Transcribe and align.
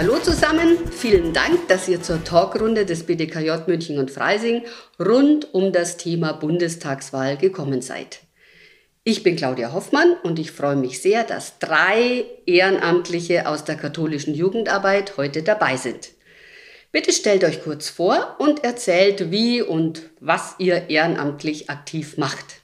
Hallo 0.00 0.18
zusammen, 0.18 0.78
vielen 0.90 1.34
Dank, 1.34 1.68
dass 1.68 1.86
ihr 1.86 2.00
zur 2.00 2.24
Talkrunde 2.24 2.86
des 2.86 3.04
BDKJ 3.04 3.66
München 3.66 3.98
und 3.98 4.10
Freising 4.10 4.62
rund 4.98 5.52
um 5.52 5.74
das 5.74 5.98
Thema 5.98 6.32
Bundestagswahl 6.32 7.36
gekommen 7.36 7.82
seid. 7.82 8.20
Ich 9.04 9.22
bin 9.22 9.36
Claudia 9.36 9.74
Hoffmann 9.74 10.14
und 10.22 10.38
ich 10.38 10.52
freue 10.52 10.76
mich 10.76 11.02
sehr, 11.02 11.22
dass 11.22 11.58
drei 11.58 12.24
Ehrenamtliche 12.46 13.46
aus 13.46 13.64
der 13.64 13.74
katholischen 13.74 14.34
Jugendarbeit 14.34 15.18
heute 15.18 15.42
dabei 15.42 15.76
sind. 15.76 16.12
Bitte 16.92 17.12
stellt 17.12 17.44
euch 17.44 17.62
kurz 17.62 17.90
vor 17.90 18.36
und 18.38 18.64
erzählt, 18.64 19.30
wie 19.30 19.60
und 19.60 20.04
was 20.18 20.54
ihr 20.56 20.88
ehrenamtlich 20.88 21.68
aktiv 21.68 22.16
macht. 22.16 22.59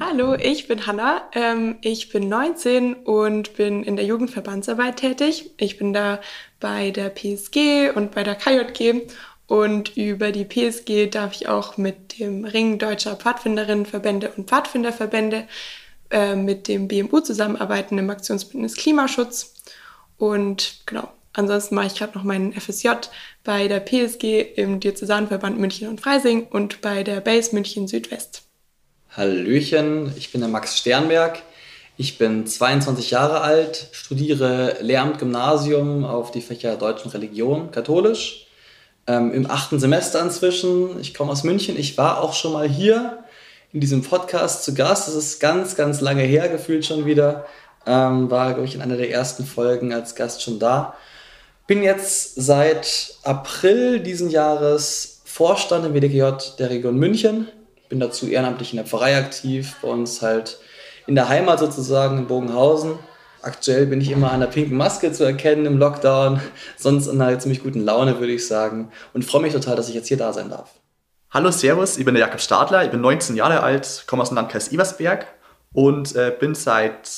Hallo, 0.00 0.34
ich 0.34 0.68
bin 0.68 0.86
Hanna. 0.86 1.28
Ähm, 1.32 1.76
ich 1.82 2.08
bin 2.08 2.28
19 2.28 2.94
und 2.94 3.54
bin 3.56 3.82
in 3.82 3.96
der 3.96 4.06
Jugendverbandsarbeit 4.06 4.96
tätig. 4.96 5.50
Ich 5.58 5.76
bin 5.76 5.92
da 5.92 6.20
bei 6.60 6.90
der 6.90 7.10
PSG 7.10 7.94
und 7.94 8.12
bei 8.12 8.22
der 8.22 8.36
KJG 8.36 9.02
und 9.48 9.96
über 9.96 10.32
die 10.32 10.44
PSG 10.44 11.10
darf 11.10 11.34
ich 11.34 11.48
auch 11.48 11.76
mit 11.76 12.18
dem 12.18 12.44
Ring 12.44 12.78
deutscher 12.78 13.16
Pfadfinderinnenverbände 13.16 14.32
und 14.36 14.48
Pfadfinderverbände 14.48 15.46
äh, 16.10 16.36
mit 16.36 16.68
dem 16.68 16.88
BMU 16.88 17.20
zusammenarbeiten 17.20 17.98
im 17.98 18.08
Aktionsbündnis 18.08 18.76
Klimaschutz. 18.76 19.54
Und 20.16 20.82
genau, 20.86 21.12
ansonsten 21.34 21.74
mache 21.74 21.88
ich 21.88 21.96
gerade 21.96 22.16
noch 22.16 22.24
meinen 22.24 22.52
FSJ 22.54 22.88
bei 23.44 23.68
der 23.68 23.80
PSG 23.80 24.54
im 24.56 24.80
Diözesanverband 24.80 25.58
München 25.58 25.88
und 25.88 26.00
Freising 26.00 26.46
und 26.46 26.80
bei 26.80 27.02
der 27.02 27.20
Base 27.20 27.54
München 27.54 27.88
Südwest. 27.88 28.41
Hallöchen, 29.14 30.10
ich 30.16 30.32
bin 30.32 30.40
der 30.40 30.48
Max 30.48 30.78
Sternberg. 30.78 31.42
Ich 31.98 32.16
bin 32.16 32.46
22 32.46 33.10
Jahre 33.10 33.42
alt, 33.42 33.88
studiere 33.92 34.78
Lehramt 34.80 35.18
Gymnasium 35.18 36.06
auf 36.06 36.30
die 36.30 36.40
Fächer 36.40 36.76
Deutsch 36.76 37.04
und 37.04 37.12
Religion, 37.12 37.70
katholisch. 37.70 38.46
Ähm, 39.06 39.34
Im 39.34 39.50
achten 39.50 39.78
Semester 39.78 40.22
inzwischen. 40.22 40.98
Ich 40.98 41.12
komme 41.12 41.30
aus 41.30 41.44
München. 41.44 41.78
Ich 41.78 41.98
war 41.98 42.22
auch 42.22 42.32
schon 42.32 42.54
mal 42.54 42.66
hier 42.66 43.22
in 43.74 43.80
diesem 43.80 44.00
Podcast 44.00 44.64
zu 44.64 44.72
Gast. 44.72 45.08
Das 45.08 45.14
ist 45.14 45.40
ganz, 45.40 45.76
ganz 45.76 46.00
lange 46.00 46.22
her, 46.22 46.48
gefühlt 46.48 46.86
schon 46.86 47.04
wieder. 47.04 47.44
Ähm, 47.84 48.30
war, 48.30 48.54
glaube 48.54 48.64
ich, 48.64 48.76
in 48.76 48.80
einer 48.80 48.96
der 48.96 49.10
ersten 49.10 49.44
Folgen 49.44 49.92
als 49.92 50.14
Gast 50.14 50.42
schon 50.42 50.58
da. 50.58 50.94
Bin 51.66 51.82
jetzt 51.82 52.36
seit 52.36 53.16
April 53.24 54.00
diesen 54.00 54.30
Jahres 54.30 55.20
Vorstand 55.26 55.84
im 55.84 55.92
WDGJ 55.92 56.56
der 56.58 56.70
Region 56.70 56.96
München 56.96 57.48
bin 57.92 58.00
dazu 58.00 58.26
ehrenamtlich 58.26 58.72
in 58.72 58.78
der 58.78 58.86
Pfarrei 58.86 59.18
aktiv, 59.18 59.76
bei 59.82 59.88
uns 59.88 60.22
halt 60.22 60.58
in 61.06 61.14
der 61.14 61.28
Heimat 61.28 61.58
sozusagen 61.58 62.16
in 62.16 62.26
Bogenhausen. 62.26 62.98
Aktuell 63.42 63.84
bin 63.84 64.00
ich 64.00 64.10
immer 64.10 64.32
an 64.32 64.40
der 64.40 64.46
pinken 64.46 64.78
Maske 64.78 65.12
zu 65.12 65.24
erkennen 65.24 65.66
im 65.66 65.76
Lockdown, 65.76 66.40
sonst 66.78 67.06
in 67.06 67.20
einer 67.20 67.38
ziemlich 67.38 67.62
guten 67.62 67.84
Laune, 67.84 68.18
würde 68.18 68.32
ich 68.32 68.46
sagen. 68.46 68.90
Und 69.12 69.26
freue 69.26 69.42
mich 69.42 69.52
total, 69.52 69.76
dass 69.76 69.90
ich 69.90 69.94
jetzt 69.94 70.08
hier 70.08 70.16
da 70.16 70.32
sein 70.32 70.48
darf. 70.48 70.70
Hallo, 71.30 71.50
Servus, 71.50 71.98
ich 71.98 72.06
bin 72.06 72.14
der 72.14 72.22
Jakob 72.22 72.40
Stadler, 72.40 72.82
ich 72.82 72.90
bin 72.90 73.02
19 73.02 73.36
Jahre 73.36 73.62
alt, 73.62 74.04
komme 74.06 74.22
aus 74.22 74.30
dem 74.30 74.36
Landkreis 74.36 74.72
Eversberg 74.72 75.26
und 75.74 76.16
äh, 76.16 76.34
bin 76.40 76.54
seit 76.54 77.10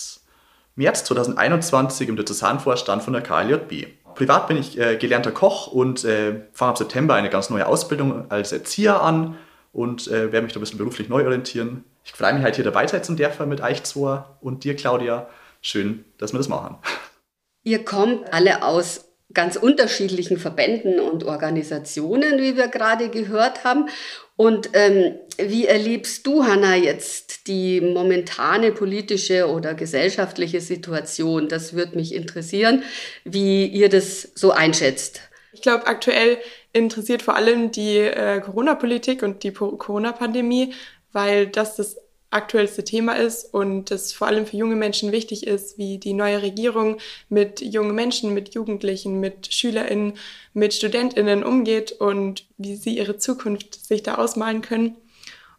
März 0.75 1.05
2021 1.05 2.09
im 2.09 2.17
Diözesanvorstand 2.17 3.01
von 3.01 3.13
der 3.13 3.23
KLJB. 3.23 3.87
Privat 4.17 4.49
bin 4.49 4.57
ich 4.57 4.77
äh, 4.77 4.97
gelernter 4.97 5.31
Koch 5.31 5.69
und 5.69 6.05
äh, 6.05 6.47
fange 6.53 6.71
ab 6.71 6.79
September 6.79 7.15
eine 7.15 7.31
ganz 7.31 7.49
neue 7.49 7.69
Ausbildung 7.69 8.29
als 8.29 8.51
Erzieher 8.51 9.01
an 9.01 9.37
und 9.75 10.07
äh, 10.09 10.33
werde 10.33 10.43
mich 10.43 10.53
da 10.53 10.61
ein 10.61 10.63
bisschen 10.63 10.79
beruflich 10.79 11.09
neu 11.09 11.25
orientieren. 11.25 11.85
Ich 12.05 12.13
freue 12.13 12.33
mich 12.33 12.43
halt 12.43 12.55
hier 12.55 12.65
dabei 12.65 12.87
sein 12.87 13.03
zum 13.05 13.17
Dörfer 13.17 13.45
mit 13.45 13.61
euch 13.61 13.83
zwei 13.83 14.25
und 14.41 14.65
dir, 14.65 14.77
Claudia. 14.77 15.29
Schön, 15.61 16.05
dass 16.17 16.33
wir 16.33 16.39
das 16.39 16.49
machen. 16.49 16.77
Ihr 17.65 17.85
kommt 17.85 18.33
alle 18.33 18.63
aus 18.63 19.09
ganz 19.33 19.57
unterschiedlichen 19.57 20.39
Verbänden 20.39 21.01
und 21.01 21.25
Organisationen, 21.25 22.41
wie 22.41 22.57
wir 22.57 22.69
gerade 22.69 23.09
gehört 23.09 23.65
haben. 23.65 23.89
Und 24.37 24.71
ähm, 24.75 25.15
wie 25.39 25.67
erlebst 25.67 26.27
du, 26.27 26.45
Hanna, 26.45 26.77
jetzt 26.77 27.49
die 27.49 27.81
momentane 27.81 28.71
politische 28.71 29.49
oder 29.49 29.75
gesellschaftliche 29.75 30.61
Situation? 30.61 31.49
Das 31.49 31.73
würde 31.73 31.97
mich 31.97 32.15
interessieren, 32.15 32.83
wie 33.25 33.67
ihr 33.67 33.89
das 33.89 34.29
so 34.35 34.53
einschätzt. 34.53 35.23
Ich 35.53 35.63
glaube, 35.63 35.87
aktuell 35.87 36.39
interessiert 36.75 37.23
vor 37.23 37.37
allem 37.37 37.71
die 37.71 37.99
äh, 37.99 38.41
Corona-Politik 38.41 39.23
und 39.23 39.43
die 39.43 39.53
Corona-Pandemie, 39.53 40.75
weil 41.13 41.47
das 41.47 41.77
das 41.77 41.97
aktuellste 42.31 42.83
Thema 42.83 43.13
ist 43.13 43.55
und 43.55 43.93
es 43.93 44.13
vor 44.13 44.27
allem 44.27 44.45
für 44.45 44.57
junge 44.57 44.75
Menschen 44.75 45.13
wichtig 45.13 45.47
ist, 45.47 45.79
wie 45.79 45.99
die 45.99 46.13
neue 46.13 46.43
Regierung 46.43 46.99
mit 47.29 47.61
jungen 47.61 47.95
Menschen, 47.95 48.35
mit 48.35 48.55
Jugendlichen, 48.55 49.21
mit 49.21 49.53
SchülerInnen, 49.53 50.15
mit 50.53 50.75
StudentInnen 50.75 51.45
umgeht 51.45 51.93
und 51.93 52.45
wie 52.59 52.75
sie 52.75 52.99
ihre 52.99 53.19
Zukunft 53.19 53.87
sich 53.87 54.03
da 54.03 54.17
ausmalen 54.17 54.63
können. 54.63 54.97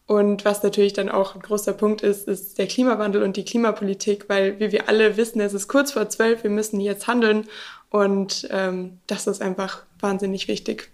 Und 0.06 0.44
was 0.44 0.62
natürlich 0.64 0.94
dann 0.94 1.10
auch 1.10 1.34
ein 1.34 1.42
großer 1.42 1.74
Punkt 1.74 2.02
ist, 2.02 2.28
ist 2.28 2.58
der 2.58 2.68
Klimawandel 2.68 3.24
und 3.24 3.38
die 3.38 3.46
Klimapolitik, 3.46 4.26
weil 4.28 4.60
wie 4.60 4.74
wir 4.74 4.90
alle 4.90 5.16
wissen, 5.16 5.40
es 5.40 5.54
ist 5.54 5.70
kurz 5.70 5.94
vor 5.94 6.10
zwölf, 6.10 6.44
wir 6.44 6.52
müssen 6.52 6.82
jetzt 6.82 7.08
handeln 7.08 7.48
und 7.90 8.48
ähm, 8.52 9.00
das 9.08 9.28
ist 9.28 9.42
einfach 9.42 9.84
wahnsinnig 10.02 10.50
wichtig 10.50 10.92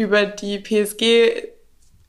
über 0.00 0.24
die 0.24 0.58
PSG 0.58 1.50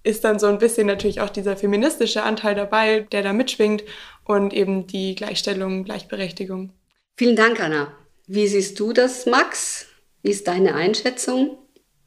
ist 0.03 0.24
dann 0.24 0.40
so 0.40 0.47
ein 0.47 0.59
bisschen 0.59 0.88
natürlich 0.88 1.19
auch 1.19 1.29
dieser 1.29 1.57
feministische 1.57 2.24
Anteil 2.24 2.56
dabei, 2.56 3.02
der 3.12 3.22
da 3.22 3.34
mitschwingt 3.34 3.84
und 4.24 4.53
eben 4.53 4.88
die 4.88 5.13
Gleichstellung, 5.13 5.84
Gleichberechtigung. 5.84 6.72
Vielen 7.18 7.35
Dank, 7.35 7.59
Anna. 7.59 7.91
Wie 8.28 8.47
siehst 8.47 8.80
du 8.80 8.94
das, 8.94 9.25
Max? 9.25 9.88
Wie 10.24 10.31
ist 10.31 10.47
deine 10.47 10.74
Einschätzung? 10.74 11.57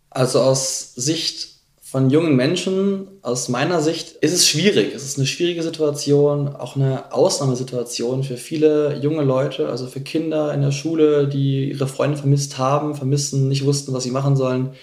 Also 0.09 0.41
aus 0.41 0.95
Sicht 0.95 1.51
von 1.83 2.09
jungen 2.09 2.35
Menschen, 2.35 3.19
aus 3.21 3.51
meiner 3.51 3.83
Sicht, 3.83 4.13
ist 4.23 4.33
es 4.33 4.49
schwierig. 4.49 4.95
Es 4.95 5.05
ist 5.05 5.19
eine 5.19 5.27
schwierige 5.27 5.63
Situation, 5.63 6.49
auch 6.49 6.77
eine 6.77 7.13
Ausnahmesituation 7.13 8.25
für 8.25 8.39
viele 8.39 8.99
junge 9.03 9.23
Leute, 9.23 9.69
also 9.69 9.87
für 9.87 10.01
Kinder 10.01 10.55
in 10.55 10.63
der 10.63 10.73
Schule, 10.73 11.29
die 11.29 11.69
ihre 11.73 11.87
Freunde 11.87 12.17
vermisst 12.17 12.57
haben, 12.57 12.95
vermissen, 12.95 13.49
nicht 13.49 13.67
wussten, 13.67 13.93
was 13.93 14.05
sie 14.05 14.11
machen 14.11 14.35
sollen 14.35 14.75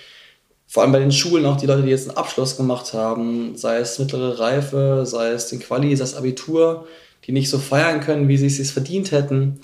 vor 0.72 0.84
allem 0.84 0.94
bei 0.94 1.00
den 1.00 1.12
Schulen 1.12 1.46
auch 1.46 1.58
die 1.58 1.66
Leute, 1.66 1.84
die 1.84 1.90
jetzt 1.90 2.08
einen 2.08 2.18
Abschluss 2.18 2.56
gemacht 2.56 2.94
haben, 2.94 3.58
sei 3.58 3.80
es 3.80 4.00
mittlere 4.00 4.40
Reife, 4.40 5.04
sei 5.06 5.32
es 5.32 5.50
den 5.50 5.60
Quali, 5.60 5.94
sei 5.98 6.06
es 6.06 6.16
Abitur, 6.16 6.88
die 7.26 7.34
nicht 7.34 7.50
so 7.50 7.60
feiern 7.60 8.00
können, 8.00 8.30
wie 8.30 8.38
sie 8.38 8.46
es 8.46 8.56
sich 8.56 8.72
verdient 8.72 9.12
hätten, 9.12 9.60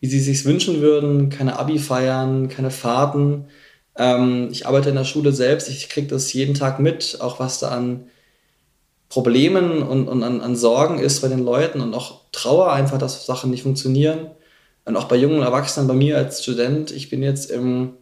wie 0.00 0.08
sie 0.08 0.18
es 0.18 0.24
sich 0.24 0.44
wünschen 0.44 0.80
würden, 0.80 1.28
keine 1.28 1.60
Abi 1.60 1.78
feiern, 1.78 2.48
keine 2.48 2.72
Fahrten. 2.72 3.44
Ähm, 3.96 4.48
ich 4.50 4.66
arbeite 4.66 4.88
in 4.88 4.96
der 4.96 5.04
Schule 5.04 5.32
selbst, 5.32 5.68
ich 5.68 5.88
kriege 5.88 6.08
das 6.08 6.32
jeden 6.32 6.54
Tag 6.54 6.80
mit, 6.80 7.18
auch 7.20 7.38
was 7.38 7.60
da 7.60 7.68
an 7.68 8.08
Problemen 9.08 9.84
und, 9.84 10.08
und 10.08 10.24
an, 10.24 10.40
an 10.40 10.56
Sorgen 10.56 10.98
ist 10.98 11.20
bei 11.20 11.28
den 11.28 11.44
Leuten 11.44 11.80
und 11.80 11.94
auch 11.94 12.22
Trauer 12.32 12.72
einfach, 12.72 12.98
dass 12.98 13.26
Sachen 13.26 13.52
nicht 13.52 13.62
funktionieren. 13.62 14.32
Und 14.84 14.96
auch 14.96 15.04
bei 15.04 15.16
jungen 15.16 15.42
Erwachsenen, 15.42 15.86
bei 15.86 15.94
mir 15.94 16.16
als 16.16 16.42
Student, 16.42 16.90
ich 16.90 17.10
bin 17.10 17.22
jetzt 17.22 17.48
im 17.48 17.92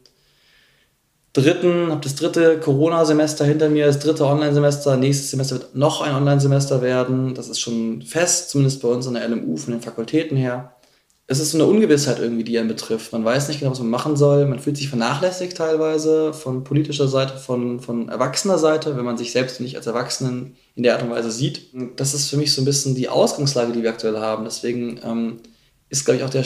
dritten, 1.37 1.91
habe 1.91 2.01
das 2.01 2.15
dritte 2.15 2.59
Corona-Semester 2.59 3.45
hinter 3.45 3.69
mir, 3.69 3.87
das 3.87 3.99
dritte 3.99 4.27
Online-Semester. 4.27 4.97
Nächstes 4.97 5.31
Semester 5.31 5.57
wird 5.57 5.75
noch 5.75 6.01
ein 6.01 6.15
Online-Semester 6.15 6.83
werden. 6.83 7.35
Das 7.35 7.49
ist 7.49 7.61
schon 7.61 8.03
fest, 8.03 8.51
zumindest 8.51 8.83
bei 8.83 8.89
uns 8.89 9.07
an 9.07 9.15
der 9.15 9.29
LMU 9.29 9.57
von 9.57 9.73
den 9.73 9.83
Fakultäten 9.83 10.37
her. 10.37 10.73
Es 11.29 11.41
ist 11.41 11.51
so 11.51 11.59
eine 11.59 11.67
Ungewissheit 11.67 12.21
irgendwie, 12.21 12.45
die 12.45 12.57
einen 12.59 12.69
betrifft. 12.69 13.13
Man 13.13 13.25
weiß 13.25 13.49
nicht 13.49 13.59
genau, 13.59 13.73
was 13.73 13.81
man 13.81 13.91
machen 13.91 14.17
soll. 14.17 14.47
Man 14.47 14.61
fühlt 14.61 14.77
sich 14.77 14.89
vernachlässigt 14.89 15.57
teilweise 15.57 16.33
von 16.33 16.63
politischer 16.63 17.09
Seite, 17.09 17.37
von, 17.37 17.81
von 17.81 18.09
erwachsener 18.09 18.59
Seite, 18.59 18.97
wenn 18.97 19.05
man 19.05 19.19
sich 19.19 19.33
selbst 19.33 19.61
nicht 19.61 19.77
als 19.77 19.89
Erwachsenen 19.89 20.55
in 20.77 20.85
der 20.85 20.95
Art 20.95 21.03
und 21.03 21.11
Weise 21.11 21.33
sieht. 21.33 21.73
Das 21.97 22.15
ist 22.15 22.31
für 22.31 22.37
mich 22.37 22.53
so 22.53 22.63
ein 22.63 22.65
bisschen 22.65 22.95
die 22.95 23.09
Ausgangslage, 23.09 23.73
die 23.73 23.83
wir 23.83 23.91
aktuell 23.91 24.19
haben. 24.19 24.45
Deswegen 24.45 25.01
ähm, 25.03 25.41
ist, 25.89 26.05
glaube 26.05 26.19
ich, 26.19 26.25
auch 26.25 26.31
der 26.31 26.45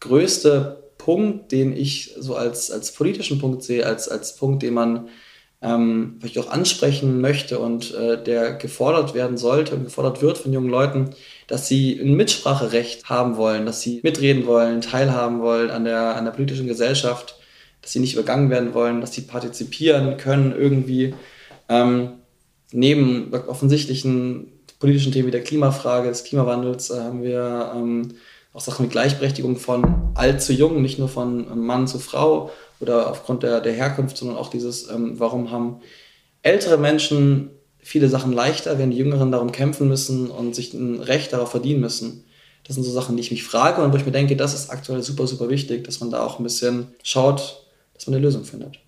größte 0.00 0.79
Punkt, 1.00 1.50
den 1.50 1.74
ich 1.74 2.14
so 2.18 2.36
als, 2.36 2.70
als 2.70 2.92
politischen 2.92 3.38
Punkt 3.38 3.62
sehe, 3.62 3.86
als, 3.86 4.08
als 4.08 4.36
Punkt, 4.36 4.62
den 4.62 4.74
man 4.74 5.08
ähm, 5.62 6.16
vielleicht 6.20 6.38
auch 6.38 6.50
ansprechen 6.50 7.20
möchte 7.20 7.58
und 7.58 7.94
äh, 7.94 8.22
der 8.22 8.54
gefordert 8.54 9.14
werden 9.14 9.38
sollte 9.38 9.74
und 9.74 9.84
gefordert 9.84 10.20
wird 10.20 10.38
von 10.38 10.52
jungen 10.52 10.68
Leuten, 10.68 11.10
dass 11.46 11.68
sie 11.68 11.98
ein 11.98 12.14
Mitspracherecht 12.14 13.08
haben 13.08 13.36
wollen, 13.36 13.64
dass 13.64 13.80
sie 13.80 14.00
mitreden 14.02 14.46
wollen, 14.46 14.82
teilhaben 14.82 15.40
wollen 15.40 15.70
an 15.70 15.84
der, 15.84 16.16
an 16.16 16.24
der 16.24 16.32
politischen 16.32 16.66
Gesellschaft, 16.66 17.38
dass 17.80 17.92
sie 17.92 18.00
nicht 18.00 18.14
übergangen 18.14 18.50
werden 18.50 18.74
wollen, 18.74 19.00
dass 19.00 19.14
sie 19.14 19.22
partizipieren 19.22 20.18
können 20.18 20.54
irgendwie. 20.56 21.14
Ähm, 21.68 22.12
neben 22.72 23.32
offensichtlichen 23.32 24.52
politischen 24.78 25.12
Themen 25.12 25.28
wie 25.28 25.32
der 25.32 25.44
Klimafrage, 25.44 26.08
des 26.08 26.24
Klimawandels, 26.24 26.90
äh, 26.90 27.00
haben 27.00 27.22
wir 27.22 27.72
ähm, 27.74 28.14
auch 28.52 28.60
Sachen 28.60 28.86
wie 28.86 28.90
Gleichberechtigung 28.90 29.56
von 29.56 30.12
alt 30.14 30.42
zu 30.42 30.52
jung, 30.52 30.82
nicht 30.82 30.98
nur 30.98 31.08
von 31.08 31.64
Mann 31.64 31.86
zu 31.86 31.98
Frau 31.98 32.50
oder 32.80 33.10
aufgrund 33.10 33.42
der, 33.42 33.60
der 33.60 33.72
Herkunft, 33.72 34.16
sondern 34.16 34.36
auch 34.36 34.50
dieses, 34.50 34.90
ähm, 34.90 35.18
warum 35.18 35.50
haben 35.50 35.80
ältere 36.42 36.78
Menschen 36.78 37.50
viele 37.78 38.08
Sachen 38.08 38.32
leichter, 38.32 38.78
wenn 38.78 38.90
die 38.90 38.96
Jüngeren 38.96 39.30
darum 39.32 39.52
kämpfen 39.52 39.88
müssen 39.88 40.30
und 40.30 40.54
sich 40.54 40.72
ein 40.74 41.00
Recht 41.00 41.32
darauf 41.32 41.50
verdienen 41.50 41.80
müssen. 41.80 42.24
Das 42.66 42.74
sind 42.74 42.84
so 42.84 42.90
Sachen, 42.90 43.16
die 43.16 43.22
ich 43.22 43.30
mich 43.30 43.44
frage 43.44 43.82
und 43.82 43.92
wo 43.92 43.96
ich 43.96 44.04
mir 44.04 44.12
denke, 44.12 44.36
das 44.36 44.52
ist 44.54 44.70
aktuell 44.70 45.02
super, 45.02 45.26
super 45.26 45.48
wichtig, 45.48 45.84
dass 45.84 46.00
man 46.00 46.10
da 46.10 46.22
auch 46.24 46.38
ein 46.38 46.42
bisschen 46.42 46.94
schaut, 47.02 47.66
dass 47.94 48.06
man 48.06 48.14
eine 48.14 48.24
Lösung 48.24 48.44
findet. 48.44 48.78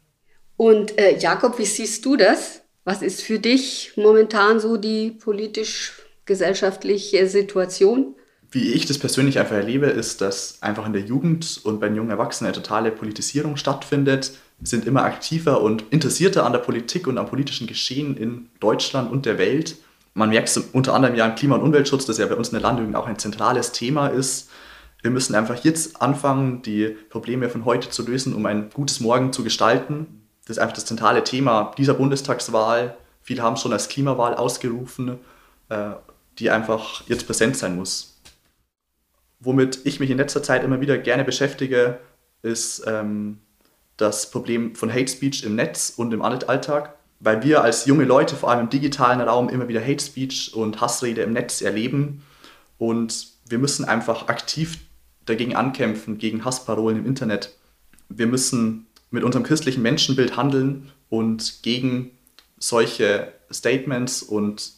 Und 0.56 0.99
äh, 0.99 1.19
Jakob, 1.19 1.59
wie 1.59 1.64
siehst 1.64 2.05
du 2.05 2.17
das? 2.17 2.61
Was 2.85 3.00
ist 3.03 3.23
für 3.23 3.38
dich 3.38 3.93
momentan 3.97 4.61
so 4.61 4.76
die 4.76 5.12
politisch-gesellschaftliche 5.12 7.29
Situation? 7.29 8.17
Wie 8.52 8.70
ich 8.72 8.84
das 8.84 8.99
persönlich 8.99 9.38
einfach 9.38 9.56
erlebe, 9.56 9.87
ist, 9.87 10.20
dass 10.20 10.58
einfach 10.60 10.84
in 10.84 10.93
der 10.93 11.00
Jugend 11.00 11.62
und 11.64 11.81
bei 11.81 11.88
den 11.88 11.96
jungen 11.96 12.10
Erwachsenen 12.10 12.49
eine 12.49 12.62
totale 12.62 12.90
Politisierung 12.90 13.56
stattfindet. 13.56 14.32
Sind 14.62 14.87
immer 14.87 15.04
aktiver 15.04 15.62
und 15.62 15.84
interessierter 15.90 16.44
an 16.44 16.52
der 16.52 16.58
Politik 16.58 17.06
und 17.06 17.16
am 17.16 17.26
politischen 17.26 17.66
Geschehen 17.66 18.14
in 18.14 18.50
Deutschland 18.60 19.10
und 19.10 19.25
der 19.25 19.38
Welt. 19.38 19.76
Man 20.12 20.28
merkt 20.28 20.50
es 20.50 20.58
unter 20.58 20.93
anderem 20.93 21.16
ja 21.16 21.26
im 21.26 21.34
Klima- 21.34 21.56
und 21.56 21.62
Umweltschutz, 21.62 22.04
das 22.04 22.19
ja 22.19 22.26
bei 22.26 22.34
uns 22.34 22.49
in 22.49 22.52
der 22.52 22.60
Landjugend 22.60 22.94
auch 22.94 23.06
ein 23.06 23.19
zentrales 23.19 23.72
Thema 23.72 24.08
ist. 24.08 24.50
Wir 25.00 25.10
müssen 25.10 25.34
einfach 25.34 25.64
jetzt 25.64 26.02
anfangen, 26.02 26.60
die 26.60 26.94
Probleme 27.08 27.49
von 27.49 27.64
heute 27.64 27.88
zu 27.88 28.06
lösen, 28.06 28.34
um 28.34 28.44
ein 28.44 28.69
gutes 28.69 29.00
Morgen 29.00 29.32
zu 29.32 29.44
gestalten. 29.44 30.28
Das 30.46 30.58
ist 30.58 30.62
einfach 30.62 30.75
das 30.75 30.84
zentrale 30.84 31.25
Thema 31.25 31.72
dieser 31.78 31.94
Bundestagswahl. 31.94 32.99
Viele 33.22 33.43
haben 33.43 33.56
schon 33.56 33.72
als 33.72 33.88
Klimawahl 33.88 34.34
ausgerufen, 34.34 35.19
äh, 35.70 35.93
die 36.38 36.50
einfach 36.50 37.02
jetzt 37.08 37.26
präsent 37.26 37.56
sein 37.56 37.76
muss 37.76 38.12
womit 39.43 39.81
ich 39.85 40.00
mich 40.00 40.11
in 40.11 40.19
letzter 40.19 40.43
Zeit 40.43 40.65
immer 40.65 40.81
wieder 40.81 40.99
gerne 40.99 41.25
beschäftige, 41.25 41.99
ist 42.43 42.85
ähm, 42.87 43.39
das 43.97 44.31
Problem 44.31 44.75
von 44.75 44.93
Hate 44.93 45.09
Speech 45.09 45.44
im 45.44 45.56
Netz 45.56 45.93
und 45.97 46.12
im 46.12 46.23
Alltag, 46.23 46.97
weil 47.21 47.43
wir 47.43 47.62
als 47.62 47.87
junge 47.87 48.05
Leute 48.05 48.37
vor 48.37 48.50
allem 48.50 48.62
im 48.62 48.71
digitalen 48.71 49.21
Raum 49.21 49.49
immer 49.49 49.69
wieder 49.69 49.81
Hate 49.81 50.03
Speech 50.03 50.55
und 50.55 50.81
Hassrede 50.81 51.23
im 51.23 51.33
Netz 51.33 51.61
erleben 51.61 52.23
und 52.79 53.29
wir 53.49 53.59
müssen 53.59 53.85
einfach 53.85 54.29
aktiv 54.29 54.79
dagegen 55.27 55.55
ankämpfen, 55.55 56.19
gegen 56.19 56.45
Hassparolen 56.45 56.99
im 56.99 57.06
Internet. 57.06 57.56
Wir 58.09 58.27
müssen 58.27 58.87
mit 59.11 59.25
unserem 59.25 59.45
christlichen 59.45 59.83
Menschenbild 59.83 60.37
handeln 60.37 60.91
und 61.11 61.62
gegen 61.62 62.11
solche 62.59 63.33
Statements 63.53 64.23
und 64.23 64.73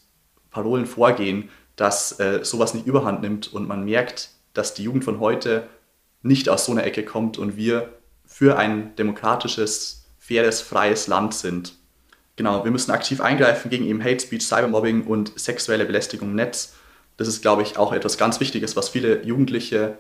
Parolen 0.51 0.87
vorgehen, 0.87 1.49
dass 1.77 2.19
äh, 2.21 2.41
sowas 2.43 2.75
nicht 2.75 2.87
überhand 2.87 3.23
nimmt 3.23 3.53
und 3.53 3.67
man 3.67 3.85
merkt, 3.85 4.31
dass 4.55 4.75
die 4.75 4.85
Jugend 4.85 5.05
von 5.05 5.21
heute 5.21 5.69
nicht 6.23 6.49
aus 6.49 6.65
so 6.65 6.73
einer 6.73 6.85
Ecke 6.85 7.05
kommt 7.05 7.39
und 7.39 7.57
wir 7.57 7.93
für 8.25 8.57
ein 8.57 8.97
demokratisches, 8.97 10.07
faires, 10.19 10.63
freies 10.63 11.07
Land 11.07 11.35
sind. 11.35 11.75
Genau, 12.37 12.65
wir 12.65 12.71
müssen 12.71 12.91
aktiv 12.91 13.21
eingreifen 13.21 13.71
gegen 13.71 13.85
eben 13.85 14.03
Hate 14.03 14.21
Speech, 14.21 14.47
Cybermobbing 14.47 15.05
und 15.05 15.39
sexuelle 15.39 15.85
Belästigung 15.85 16.31
im 16.31 16.35
Netz. 16.35 16.75
Das 17.17 17.29
ist, 17.29 17.43
glaube 17.43 17.63
ich, 17.63 17.77
auch 17.77 17.93
etwas 17.93 18.19
ganz 18.19 18.41
Wichtiges, 18.41 18.75
was 18.75 18.89
viele 18.89 19.23
Jugendliche 19.23 19.99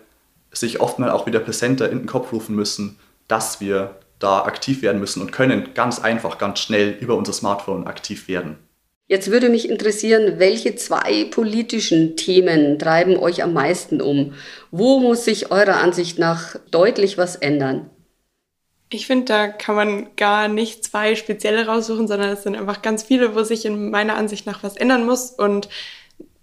sich 0.50 0.80
oftmals 0.80 1.12
auch 1.12 1.26
wieder 1.26 1.40
präsenter 1.40 1.90
in 1.90 1.98
den 1.98 2.06
Kopf 2.06 2.32
rufen 2.32 2.56
müssen, 2.56 2.98
dass 3.28 3.60
wir 3.60 3.96
da 4.18 4.44
aktiv 4.44 4.82
werden 4.82 5.00
müssen 5.00 5.20
und 5.20 5.32
können 5.32 5.74
ganz 5.74 5.98
einfach, 5.98 6.38
ganz 6.38 6.60
schnell 6.60 6.96
über 7.00 7.16
unser 7.16 7.32
Smartphone 7.32 7.86
aktiv 7.86 8.26
werden. 8.28 8.56
Jetzt 9.06 9.30
würde 9.30 9.50
mich 9.50 9.68
interessieren, 9.68 10.38
welche 10.38 10.76
zwei 10.76 11.24
politischen 11.24 12.16
Themen 12.16 12.78
treiben 12.78 13.18
euch 13.18 13.42
am 13.42 13.52
meisten 13.52 14.00
um? 14.00 14.34
Wo 14.70 14.98
muss 14.98 15.26
sich 15.26 15.50
eurer 15.50 15.76
Ansicht 15.76 16.18
nach 16.18 16.56
deutlich 16.70 17.18
was 17.18 17.36
ändern? 17.36 17.90
Ich 18.88 19.06
finde, 19.06 19.26
da 19.26 19.48
kann 19.48 19.74
man 19.74 20.16
gar 20.16 20.48
nicht 20.48 20.84
zwei 20.84 21.16
spezielle 21.16 21.66
raussuchen, 21.66 22.08
sondern 22.08 22.30
es 22.30 22.44
sind 22.44 22.56
einfach 22.56 22.80
ganz 22.80 23.02
viele, 23.02 23.34
wo 23.34 23.42
sich 23.42 23.66
in 23.66 23.90
meiner 23.90 24.16
Ansicht 24.16 24.46
nach 24.46 24.62
was 24.62 24.76
ändern 24.76 25.04
muss. 25.04 25.30
Und 25.30 25.68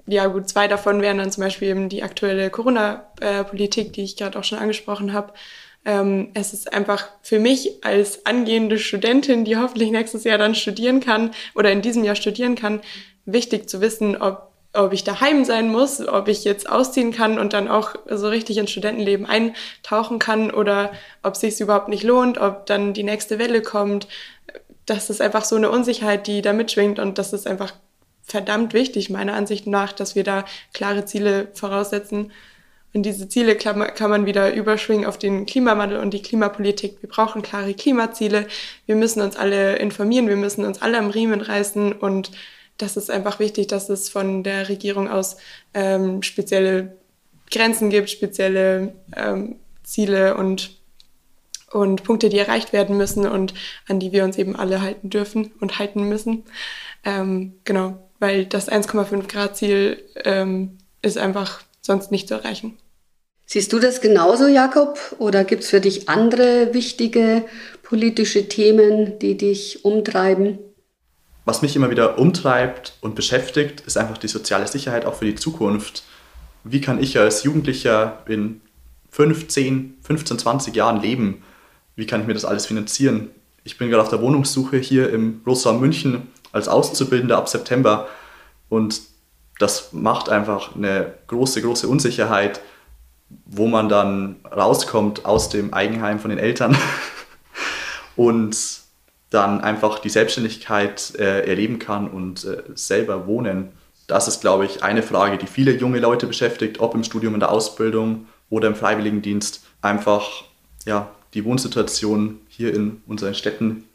ja, 0.05 0.27
gut, 0.27 0.49
zwei 0.49 0.67
davon 0.67 1.01
wären 1.01 1.17
dann 1.17 1.31
zum 1.31 1.43
Beispiel 1.43 1.69
eben 1.69 1.89
die 1.89 2.03
aktuelle 2.03 2.49
Corona-Politik, 2.49 3.93
die 3.93 4.03
ich 4.03 4.17
gerade 4.17 4.37
auch 4.37 4.43
schon 4.43 4.59
angesprochen 4.59 5.13
habe. 5.13 5.33
Ähm, 5.83 6.29
es 6.33 6.53
ist 6.53 6.73
einfach 6.73 7.09
für 7.23 7.39
mich 7.39 7.83
als 7.83 8.25
angehende 8.25 8.77
Studentin, 8.77 9.45
die 9.45 9.57
hoffentlich 9.57 9.91
nächstes 9.91 10.23
Jahr 10.23 10.37
dann 10.37 10.53
studieren 10.53 10.99
kann 10.99 11.31
oder 11.55 11.71
in 11.71 11.81
diesem 11.81 12.03
Jahr 12.03 12.15
studieren 12.15 12.55
kann, 12.55 12.81
wichtig 13.25 13.67
zu 13.67 13.81
wissen, 13.81 14.15
ob, 14.15 14.51
ob 14.73 14.93
ich 14.93 15.03
daheim 15.03 15.43
sein 15.43 15.71
muss, 15.71 16.07
ob 16.07 16.27
ich 16.27 16.43
jetzt 16.43 16.69
ausziehen 16.69 17.11
kann 17.11 17.39
und 17.39 17.53
dann 17.53 17.67
auch 17.67 17.95
so 18.07 18.29
richtig 18.29 18.57
ins 18.57 18.69
Studentenleben 18.69 19.25
eintauchen 19.25 20.19
kann 20.19 20.51
oder 20.51 20.91
ob 21.23 21.33
es 21.33 21.41
sich 21.41 21.59
überhaupt 21.59 21.89
nicht 21.89 22.03
lohnt, 22.03 22.37
ob 22.37 22.67
dann 22.67 22.93
die 22.93 23.03
nächste 23.03 23.39
Welle 23.39 23.63
kommt. 23.63 24.07
Das 24.85 25.09
ist 25.09 25.21
einfach 25.21 25.45
so 25.45 25.55
eine 25.55 25.71
Unsicherheit, 25.71 26.27
die 26.27 26.43
da 26.43 26.53
mitschwingt 26.53 26.99
und 26.99 27.17
das 27.17 27.33
ist 27.33 27.47
einfach 27.47 27.73
verdammt 28.21 28.73
wichtig, 28.73 29.09
meiner 29.09 29.33
Ansicht 29.33 29.65
nach, 29.65 29.93
dass 29.93 30.15
wir 30.15 30.23
da 30.23 30.45
klare 30.73 31.05
Ziele 31.05 31.47
voraussetzen 31.53 32.31
und 32.93 33.03
diese 33.03 33.29
Ziele 33.29 33.55
kann 33.55 34.09
man 34.09 34.25
wieder 34.25 34.53
überschwingen 34.53 35.05
auf 35.05 35.17
den 35.17 35.45
Klimawandel 35.45 35.99
und 35.99 36.13
die 36.13 36.21
Klimapolitik. 36.21 36.97
Wir 37.01 37.09
brauchen 37.09 37.41
klare 37.41 37.73
Klimaziele. 37.73 38.47
Wir 38.85 38.97
müssen 38.97 39.21
uns 39.21 39.37
alle 39.37 39.77
informieren. 39.77 40.27
Wir 40.27 40.35
müssen 40.35 40.65
uns 40.65 40.81
alle 40.81 40.97
am 40.97 41.09
Riemen 41.09 41.39
reißen. 41.39 41.93
Und 41.93 42.31
das 42.77 42.97
ist 42.97 43.09
einfach 43.09 43.39
wichtig, 43.39 43.67
dass 43.67 43.87
es 43.87 44.09
von 44.09 44.43
der 44.43 44.67
Regierung 44.67 45.07
aus 45.07 45.37
ähm, 45.73 46.21
spezielle 46.21 46.97
Grenzen 47.49 47.89
gibt, 47.89 48.09
spezielle 48.09 48.93
ähm, 49.15 49.55
Ziele 49.83 50.35
und, 50.35 50.77
und 51.71 52.03
Punkte, 52.03 52.27
die 52.27 52.39
erreicht 52.39 52.73
werden 52.73 52.97
müssen 52.97 53.25
und 53.25 53.53
an 53.87 54.01
die 54.01 54.11
wir 54.11 54.25
uns 54.25 54.37
eben 54.37 54.57
alle 54.57 54.81
halten 54.81 55.09
dürfen 55.09 55.51
und 55.61 55.79
halten 55.79 56.09
müssen. 56.09 56.43
Ähm, 57.05 57.53
genau, 57.63 58.09
weil 58.19 58.45
das 58.45 58.69
1,5 58.69 59.27
Grad 59.27 59.55
Ziel 59.55 60.03
ähm, 60.25 60.77
ist 61.01 61.17
einfach 61.17 61.61
sonst 61.81 62.11
nicht 62.11 62.27
zu 62.27 62.35
erreichen. 62.35 62.77
Siehst 63.51 63.73
du 63.73 63.79
das 63.79 63.99
genauso, 63.99 64.47
Jakob? 64.47 64.97
Oder 65.17 65.43
gibt 65.43 65.63
es 65.63 65.71
für 65.71 65.81
dich 65.81 66.07
andere 66.07 66.73
wichtige 66.73 67.43
politische 67.83 68.47
Themen, 68.47 69.19
die 69.19 69.35
dich 69.35 69.83
umtreiben? 69.83 70.57
Was 71.43 71.61
mich 71.61 71.75
immer 71.75 71.89
wieder 71.89 72.17
umtreibt 72.17 72.93
und 73.01 73.13
beschäftigt, 73.13 73.81
ist 73.81 73.97
einfach 73.97 74.17
die 74.17 74.29
soziale 74.29 74.67
Sicherheit 74.67 75.03
auch 75.03 75.15
für 75.15 75.25
die 75.25 75.35
Zukunft. 75.35 76.03
Wie 76.63 76.79
kann 76.79 77.03
ich 77.03 77.19
als 77.19 77.43
Jugendlicher 77.43 78.23
in 78.25 78.61
15, 79.09 79.97
15, 80.01 80.39
20 80.39 80.73
Jahren 80.73 81.01
leben? 81.01 81.43
Wie 81.97 82.05
kann 82.05 82.21
ich 82.21 82.27
mir 82.27 82.33
das 82.33 82.45
alles 82.45 82.67
finanzieren? 82.67 83.31
Ich 83.65 83.77
bin 83.77 83.89
gerade 83.89 84.03
auf 84.03 84.09
der 84.09 84.21
Wohnungssuche 84.21 84.77
hier 84.77 85.09
im 85.09 85.43
Großraum 85.43 85.81
München 85.81 86.29
als 86.53 86.69
Auszubildender 86.69 87.37
ab 87.37 87.49
September 87.49 88.07
und 88.69 89.01
das 89.59 89.91
macht 89.91 90.29
einfach 90.29 90.73
eine 90.73 91.15
große, 91.27 91.61
große 91.61 91.89
Unsicherheit, 91.89 92.61
wo 93.45 93.67
man 93.67 93.89
dann 93.89 94.37
rauskommt 94.45 95.25
aus 95.25 95.49
dem 95.49 95.73
Eigenheim 95.73 96.19
von 96.19 96.29
den 96.29 96.39
Eltern 96.39 96.77
und 98.15 98.57
dann 99.29 99.61
einfach 99.61 99.99
die 99.99 100.09
Selbstständigkeit 100.09 101.13
äh, 101.17 101.47
erleben 101.47 101.79
kann 101.79 102.09
und 102.09 102.43
äh, 102.45 102.63
selber 102.75 103.27
wohnen. 103.27 103.69
Das 104.07 104.27
ist, 104.27 104.41
glaube 104.41 104.65
ich, 104.65 104.83
eine 104.83 105.03
Frage, 105.03 105.37
die 105.37 105.47
viele 105.47 105.71
junge 105.71 105.99
Leute 105.99 106.27
beschäftigt, 106.27 106.79
ob 106.79 106.95
im 106.95 107.03
Studium, 107.03 107.33
in 107.33 107.39
der 107.39 107.51
Ausbildung 107.51 108.27
oder 108.49 108.67
im 108.67 108.75
Freiwilligendienst. 108.75 109.63
Einfach 109.81 110.43
ja, 110.85 111.09
die 111.33 111.45
Wohnsituation 111.45 112.41
hier 112.49 112.73
in 112.73 113.01
unseren 113.07 113.33
Städten 113.33 113.85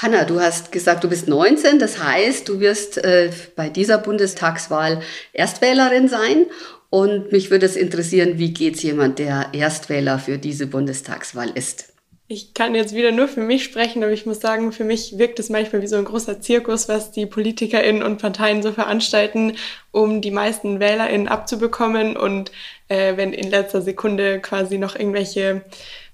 Hanna, 0.00 0.22
du 0.22 0.38
hast 0.38 0.70
gesagt, 0.70 1.02
du 1.02 1.08
bist 1.08 1.26
19, 1.26 1.80
das 1.80 2.00
heißt, 2.00 2.48
du 2.48 2.60
wirst 2.60 2.98
äh, 2.98 3.32
bei 3.56 3.68
dieser 3.68 3.98
Bundestagswahl 3.98 5.02
Erstwählerin 5.32 6.06
sein. 6.06 6.46
Und 6.90 7.32
mich 7.32 7.50
würde 7.50 7.66
es 7.66 7.76
interessieren, 7.76 8.38
wie 8.38 8.52
geht 8.52 8.76
es 8.76 8.82
jemand, 8.82 9.18
der 9.18 9.50
Erstwähler 9.52 10.18
für 10.18 10.38
diese 10.38 10.66
Bundestagswahl 10.66 11.50
ist? 11.50 11.92
Ich 12.30 12.52
kann 12.52 12.74
jetzt 12.74 12.94
wieder 12.94 13.10
nur 13.10 13.26
für 13.26 13.40
mich 13.40 13.64
sprechen, 13.64 14.02
aber 14.02 14.12
ich 14.12 14.26
muss 14.26 14.40
sagen, 14.40 14.70
für 14.72 14.84
mich 14.84 15.16
wirkt 15.16 15.38
es 15.38 15.48
manchmal 15.48 15.80
wie 15.80 15.86
so 15.86 15.96
ein 15.96 16.04
großer 16.04 16.42
Zirkus, 16.42 16.86
was 16.86 17.10
die 17.10 17.24
PolitikerInnen 17.24 18.02
und 18.02 18.20
Parteien 18.20 18.62
so 18.62 18.72
veranstalten, 18.72 19.54
um 19.92 20.20
die 20.20 20.30
meisten 20.30 20.78
WählerInnen 20.78 21.26
abzubekommen. 21.26 22.18
Und 22.18 22.52
äh, 22.88 23.16
wenn 23.16 23.32
in 23.32 23.48
letzter 23.48 23.80
Sekunde 23.80 24.40
quasi 24.40 24.76
noch 24.76 24.94
irgendwelche 24.94 25.64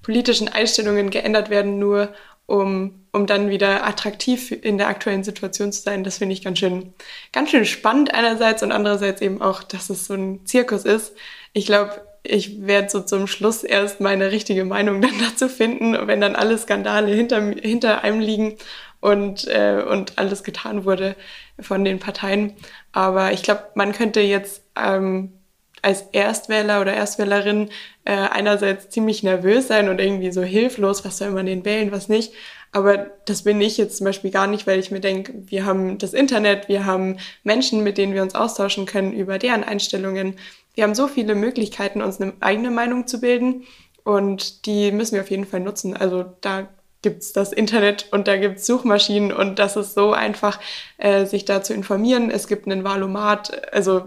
politischen 0.02 0.46
Einstellungen 0.46 1.10
geändert 1.10 1.50
werden, 1.50 1.80
nur 1.80 2.14
um, 2.46 3.03
um 3.14 3.26
dann 3.26 3.48
wieder 3.48 3.86
attraktiv 3.86 4.50
in 4.50 4.76
der 4.76 4.88
aktuellen 4.88 5.22
Situation 5.22 5.70
zu 5.70 5.80
sein. 5.82 6.02
Das 6.02 6.18
finde 6.18 6.32
ich 6.32 6.42
ganz 6.42 6.58
schön, 6.58 6.94
ganz 7.32 7.50
schön 7.50 7.64
spannend 7.64 8.12
einerseits 8.12 8.64
und 8.64 8.72
andererseits 8.72 9.22
eben 9.22 9.40
auch, 9.40 9.62
dass 9.62 9.88
es 9.88 10.06
so 10.06 10.14
ein 10.14 10.44
Zirkus 10.46 10.84
ist. 10.84 11.14
Ich 11.52 11.64
glaube, 11.64 12.04
ich 12.24 12.66
werde 12.66 12.90
so 12.90 13.00
zum 13.00 13.28
Schluss 13.28 13.62
erst 13.62 14.00
meine 14.00 14.32
richtige 14.32 14.64
Meinung 14.64 15.00
dann 15.00 15.14
dazu 15.20 15.48
finden, 15.48 15.96
wenn 16.08 16.20
dann 16.20 16.34
alle 16.34 16.58
Skandale 16.58 17.14
hinter, 17.14 17.40
hinter 17.40 18.02
einem 18.02 18.18
liegen 18.18 18.56
und, 18.98 19.46
äh, 19.46 19.84
und 19.88 20.18
alles 20.18 20.42
getan 20.42 20.84
wurde 20.84 21.14
von 21.60 21.84
den 21.84 22.00
Parteien. 22.00 22.54
Aber 22.90 23.30
ich 23.30 23.44
glaube, 23.44 23.62
man 23.76 23.92
könnte 23.92 24.22
jetzt 24.22 24.64
ähm, 24.74 25.34
als 25.82 26.02
Erstwähler 26.12 26.80
oder 26.80 26.94
Erstwählerin 26.94 27.68
äh, 28.04 28.12
einerseits 28.12 28.88
ziemlich 28.88 29.22
nervös 29.22 29.68
sein 29.68 29.88
und 29.88 30.00
irgendwie 30.00 30.32
so 30.32 30.42
hilflos, 30.42 31.04
was 31.04 31.18
soll 31.18 31.30
man 31.30 31.46
den 31.46 31.64
wählen, 31.64 31.92
was 31.92 32.08
nicht. 32.08 32.32
Aber 32.74 33.06
das 33.24 33.44
bin 33.44 33.60
ich 33.60 33.78
jetzt 33.78 33.98
zum 33.98 34.04
Beispiel 34.04 34.32
gar 34.32 34.48
nicht, 34.48 34.66
weil 34.66 34.80
ich 34.80 34.90
mir 34.90 34.98
denke, 34.98 35.32
wir 35.46 35.64
haben 35.64 35.96
das 35.96 36.12
Internet, 36.12 36.66
wir 36.66 36.84
haben 36.84 37.18
Menschen, 37.44 37.84
mit 37.84 37.98
denen 37.98 38.14
wir 38.14 38.22
uns 38.22 38.34
austauschen 38.34 38.84
können 38.84 39.12
über 39.12 39.38
deren 39.38 39.62
Einstellungen. 39.62 40.34
Wir 40.74 40.82
haben 40.82 40.96
so 40.96 41.06
viele 41.06 41.36
Möglichkeiten, 41.36 42.02
uns 42.02 42.20
eine 42.20 42.32
eigene 42.40 42.72
Meinung 42.72 43.06
zu 43.06 43.20
bilden 43.20 43.62
und 44.02 44.66
die 44.66 44.90
müssen 44.90 45.14
wir 45.14 45.22
auf 45.22 45.30
jeden 45.30 45.46
Fall 45.46 45.60
nutzen. 45.60 45.96
Also 45.96 46.24
da 46.40 46.68
gibt's 47.00 47.32
das 47.32 47.52
Internet 47.52 48.08
und 48.10 48.26
da 48.26 48.36
gibt's 48.36 48.66
Suchmaschinen 48.66 49.32
und 49.32 49.60
das 49.60 49.76
ist 49.76 49.94
so 49.94 50.12
einfach, 50.12 50.58
äh, 50.98 51.26
sich 51.26 51.44
da 51.44 51.62
zu 51.62 51.74
informieren. 51.74 52.28
Es 52.28 52.48
gibt 52.48 52.66
einen 52.66 52.82
Valomat, 52.82 53.72
also 53.72 54.02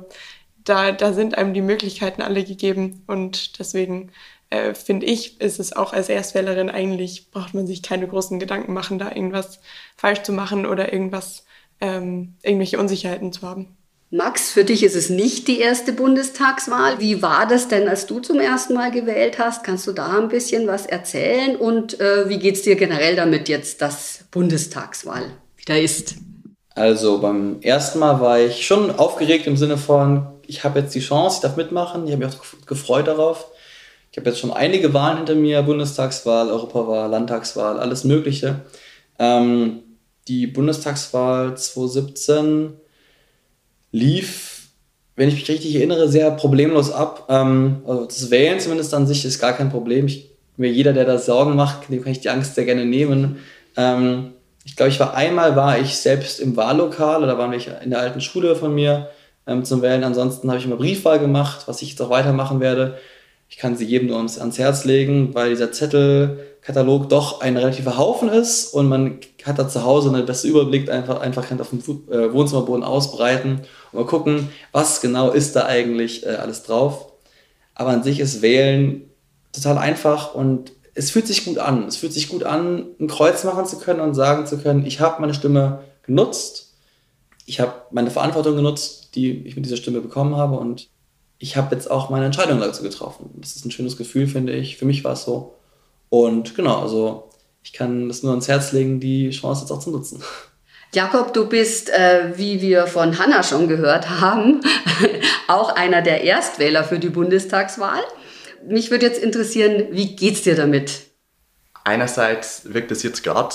da, 0.66 0.92
da 0.92 1.14
sind 1.14 1.38
einem 1.38 1.54
die 1.54 1.62
Möglichkeiten 1.62 2.22
alle 2.22 2.44
gegeben 2.44 3.04
und 3.08 3.60
deswegen 3.60 4.12
äh, 4.50 4.74
finde 4.74 5.06
ich, 5.06 5.42
ist 5.42 5.60
es 5.60 5.74
auch 5.74 5.94
als 5.94 6.10
Erstwählerin 6.10 6.70
eigentlich, 6.70 7.32
braucht 7.32 7.54
man 7.54 7.68
sich 7.68 7.84
keine 7.84 8.08
großen 8.08 8.40
Gedanken 8.40 8.74
machen, 8.74 9.00
da 9.00 9.10
irgendwas 9.10 9.60
falsch 9.96 10.24
zu 10.24 10.32
machen 10.32 10.66
oder 10.66 10.94
irgendwas, 10.94 11.46
ähm, 11.82 12.36
irgendwelche 12.44 12.80
Unsicherheiten 12.80 13.34
zu 13.34 13.42
haben. 13.42 13.78
Max, 14.10 14.52
für 14.52 14.64
dich 14.64 14.84
ist 14.84 14.96
es 14.96 15.10
nicht 15.10 15.50
die 15.50 15.60
erste 15.60 15.92
Bundestagswahl. 15.92 17.00
Wie 17.00 17.22
war 17.22 17.46
das 17.46 17.68
denn, 17.68 17.90
als 17.90 18.06
du 18.06 18.22
zum 18.22 18.40
ersten 18.40 18.74
Mal 18.74 18.90
gewählt 18.92 19.38
hast? 19.38 19.66
Kannst 19.66 19.86
du 19.86 19.92
da 19.92 20.18
ein 20.18 20.30
bisschen 20.30 20.66
was 20.66 20.86
erzählen? 20.86 21.58
Und 21.58 22.00
äh, 22.00 22.30
wie 22.30 22.50
es 22.50 22.62
dir 22.62 22.78
generell 22.78 23.18
damit 23.18 23.50
jetzt, 23.50 23.82
dass 23.82 24.24
Bundestagswahl 24.32 25.26
wieder 25.58 25.78
ist? 25.78 26.16
Also 26.74 27.20
beim 27.20 27.60
ersten 27.62 28.00
Mal 28.00 28.22
war 28.22 28.40
ich 28.40 28.66
schon 28.66 28.92
aufgeregt 28.92 29.46
im 29.46 29.58
Sinne 29.58 29.78
von, 29.78 30.26
ich 30.46 30.64
habe 30.64 30.80
jetzt 30.80 30.96
die 30.96 31.02
Chance, 31.02 31.38
ich 31.38 31.42
darf 31.42 31.58
mitmachen. 31.58 32.06
Ich 32.06 32.14
habe 32.14 32.26
mich 32.26 32.34
auch 32.34 32.66
gefreut 32.66 33.08
darauf. 33.08 33.48
Ich 34.18 34.20
habe 34.20 34.32
jetzt 34.32 34.40
schon 34.40 34.52
einige 34.52 34.96
Wahlen 34.96 35.18
hinter 35.18 35.36
mir, 35.36 35.62
Bundestagswahl, 35.62 36.50
Europawahl, 36.50 37.08
Landtagswahl, 37.08 37.78
alles 37.78 38.04
Mögliche. 38.04 38.62
Ähm, 39.20 39.84
die 40.28 40.48
Bundestagswahl 40.48 41.56
2017 41.56 42.74
lief, 43.92 44.70
wenn 45.16 45.30
ich 45.30 45.36
mich 45.36 45.48
richtig 45.48 45.76
erinnere, 45.76 46.10
sehr 46.10 46.32
problemlos 46.32 46.92
ab. 46.92 47.28
Ähm, 47.30 47.84
also 47.86 48.06
das 48.06 48.32
Wählen 48.32 48.60
zumindest 48.60 48.92
an 48.96 49.06
sich 49.06 49.24
ist 49.24 49.38
gar 49.38 49.54
kein 49.54 49.70
Problem. 49.70 50.08
Ich, 50.08 50.32
mir 50.56 50.72
jeder, 50.72 50.94
der 50.94 51.06
da 51.06 51.20
Sorgen 51.20 51.56
macht, 51.56 51.88
dem 51.90 52.02
kann 52.02 52.12
ich 52.12 52.22
die 52.22 52.32
Angst 52.32 52.56
sehr 52.56 52.66
gerne 52.66 52.86
nehmen. 52.86 53.38
Ähm, 53.76 54.32
ich 54.66 54.76
glaube, 54.76 54.90
ich 54.90 55.00
war 55.00 55.14
einmal 55.14 55.56
war 55.56 55.78
ich 55.78 55.96
selbst 55.96 56.40
im 56.40 56.58
Wahllokal 56.58 57.22
oder 57.22 57.38
waren 57.38 57.52
wir 57.52 57.82
in 57.82 57.92
der 57.92 58.00
alten 58.00 58.22
Schule 58.22 58.56
von 58.56 58.74
mir 58.74 59.10
ähm, 59.46 59.64
zum 59.64 59.84
Wählen. 59.84 60.04
Ansonsten 60.04 60.50
habe 60.50 60.58
ich 60.58 60.66
immer 60.66 60.78
Briefwahl 60.78 61.20
gemacht, 61.20 61.68
was 61.68 61.84
ich 61.84 61.92
jetzt 61.92 62.02
auch 62.02 62.10
weitermachen 62.10 62.60
werde. 62.62 62.98
Ich 63.50 63.58
kann 63.58 63.78
sie 63.78 63.86
jedem 63.86 64.08
nur 64.08 64.18
ans, 64.18 64.58
Herz 64.58 64.84
legen, 64.84 65.34
weil 65.34 65.52
dieser 65.52 65.72
Zettelkatalog 65.72 67.10
doch 67.10 67.42
ein 67.42 67.56
relativer 67.56 67.98
Haufen 67.98 68.30
ist 68.30 68.74
und 68.74 68.88
man 68.88 69.20
hat 69.44 69.58
da 69.58 69.70
zu 69.70 69.84
Hause 69.84 70.10
einen 70.10 70.26
besseren 70.26 70.52
Überblick, 70.52 70.90
einfach, 70.90 71.22
einfach 71.22 71.50
auf 71.60 71.70
dem 71.70 71.80
äh, 72.12 72.34
Wohnzimmerboden 72.34 72.84
ausbreiten 72.84 73.62
und 73.92 74.00
mal 74.00 74.06
gucken, 74.06 74.50
was 74.74 75.02
genau 75.02 75.32
ist 75.32 75.56
da 75.56 75.66
eigentlich 75.66 76.26
äh, 76.26 76.36
alles 76.36 76.64
drauf. 76.64 77.14
Aber 77.74 77.92
an 77.92 78.04
sich 78.04 78.20
ist 78.20 78.42
Wählen 78.42 79.10
total 79.54 79.78
einfach 79.78 80.36
und 80.36 80.72
es 80.94 81.12
fühlt 81.12 81.28
sich 81.28 81.46
gut 81.46 81.60
an. 81.60 81.88
Es 81.88 81.96
fühlt 81.96 82.12
sich 82.12 82.28
gut 82.28 82.44
an, 82.44 82.88
ein 83.00 83.08
Kreuz 83.08 83.44
machen 83.44 83.66
zu 83.66 83.78
können 83.78 84.00
und 84.00 84.16
sagen 84.16 84.48
zu 84.48 84.58
können, 84.58 84.86
ich 84.86 85.00
habe 85.00 85.22
meine 85.22 85.36
Stimme 85.36 85.84
genutzt, 86.04 86.74
ich 87.46 87.60
habe 87.60 87.74
meine 87.92 88.10
Verantwortung 88.12 88.56
genutzt, 88.56 89.16
die 89.16 89.46
ich 89.46 89.56
mit 89.56 89.66
dieser 89.66 89.78
Stimme 89.78 90.02
bekommen 90.02 90.36
habe 90.36 90.58
und 90.58 90.90
ich 91.40 91.58
habe 91.58 91.76
jetzt 91.76 91.90
auch 91.90 92.10
meine 92.10 92.26
Entscheidung 92.26 92.60
dazu 92.60 92.84
getroffen. 92.84 93.30
Das 93.36 93.56
ist 93.56 93.66
ein 93.66 93.72
schönes 93.72 93.98
Gefühl, 93.98 94.28
finde 94.28 94.54
ich. 94.54 94.78
Für 94.78 94.86
mich 94.86 95.04
war 95.04 95.14
es 95.14 95.24
so. 95.24 95.56
Und 96.10 96.56
genau, 96.56 96.82
also 96.82 97.30
ich 97.64 97.74
kann 97.74 98.08
das 98.08 98.24
nur 98.24 98.32
ans 98.32 98.48
Herz 98.48 98.72
legen, 98.72 99.00
die 99.00 99.30
Chance 99.30 99.62
jetzt 99.62 99.72
auch 99.72 99.80
zu 99.80 99.92
nutzen. 99.92 100.24
Jakob, 100.94 101.34
du 101.34 101.48
bist, 101.48 101.90
äh, 101.90 102.32
wie 102.38 102.62
wir 102.62 102.88
von 102.88 103.20
Hanna 103.20 103.44
schon 103.44 103.68
gehört 103.68 104.10
haben, 104.22 104.62
auch 105.48 105.76
einer 105.76 106.02
der 106.02 106.24
Erstwähler 106.24 106.84
für 106.84 106.98
die 106.98 107.10
Bundestagswahl. 107.10 108.02
Mich 108.66 108.90
würde 108.90 109.06
jetzt 109.06 109.22
interessieren, 109.22 109.88
wie 109.92 110.16
geht's 110.16 110.44
dir 110.44 110.56
damit? 110.56 111.02
Einerseits 111.84 112.74
wirkt 112.74 112.92
es 112.92 113.04
jetzt 113.04 113.24
gerade, 113.24 113.54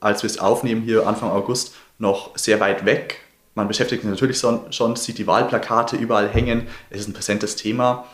als 0.00 0.22
wir 0.22 0.30
es 0.30 0.38
aufnehmen 0.38 0.82
hier 0.82 1.06
Anfang 1.06 1.30
August, 1.30 1.74
noch 1.98 2.36
sehr 2.36 2.60
weit 2.60 2.84
weg 2.86 3.20
man 3.58 3.68
beschäftigt 3.68 4.02
sich 4.02 4.10
natürlich 4.10 4.38
schon, 4.38 4.96
sieht 4.96 5.18
die 5.18 5.26
Wahlplakate 5.26 5.96
überall 5.96 6.28
hängen. 6.28 6.68
Es 6.90 7.00
ist 7.00 7.08
ein 7.08 7.12
präsentes 7.12 7.56
Thema, 7.56 8.06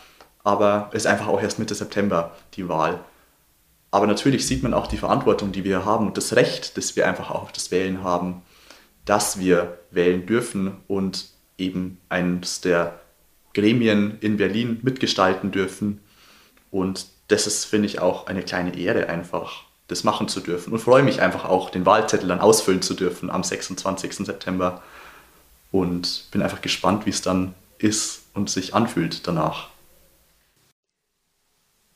aber 0.43 0.89
es 0.93 1.05
ist 1.05 1.07
einfach 1.07 1.29
auch 1.29 1.41
erst 1.41 1.59
Mitte 1.59 1.75
September 1.75 2.33
die 2.55 2.69
Wahl. 2.69 2.99
Aber 3.91 4.07
natürlich 4.09 4.47
sieht 4.47 4.63
man 4.63 4.75
auch 4.75 4.89
die 4.89 4.97
Verantwortung, 4.97 5.53
die 5.53 5.63
wir 5.63 5.85
haben 5.85 6.07
und 6.07 6.17
das 6.17 6.35
Recht, 6.35 6.77
das 6.77 6.97
wir 6.97 7.07
einfach 7.07 7.31
auch 7.31 7.43
auf 7.43 7.53
das 7.53 7.71
Wählen 7.71 8.03
haben, 8.03 8.43
dass 9.05 9.39
wir 9.39 9.79
wählen 9.91 10.27
dürfen 10.27 10.79
und 10.89 11.27
eben 11.59 11.99
eines 12.09 12.63
der 12.63 12.99
Gremien 13.53 14.17
in 14.21 14.39
Berlin 14.39 14.81
mitgestalten 14.83 15.53
dürfen. 15.53 16.01
Und 16.71 17.07
das 17.29 17.47
ist, 17.47 17.67
finde 17.67 17.87
ich, 17.87 18.01
auch 18.01 18.27
eine 18.27 18.43
kleine 18.43 18.77
Ehre 18.77 19.09
einfach, 19.09 19.65
das 19.89 20.05
machen 20.05 20.27
zu 20.27 20.41
dürfen. 20.41 20.73
Und 20.73 20.81
freue 20.81 21.03
mich 21.03 21.21
einfach 21.21 21.45
auch, 21.45 21.69
den 21.69 21.87
Wahlzettel 21.87 22.29
dann 22.29 22.41
ausfüllen 22.41 22.83
zu 22.83 22.95
dürfen 22.95 23.31
am 23.31 23.45
26. 23.45 24.27
September 24.27 24.83
und 25.75 26.27
bin 26.31 26.41
einfach 26.41 26.63
gespannt, 26.63 27.05
wie 27.05 27.11
es 27.11 27.21
dann 27.21 27.53
ist 27.79 28.27
und 28.33 28.49
sich 28.49 28.75
anfühlt 28.75 29.27
danach. 29.27 29.71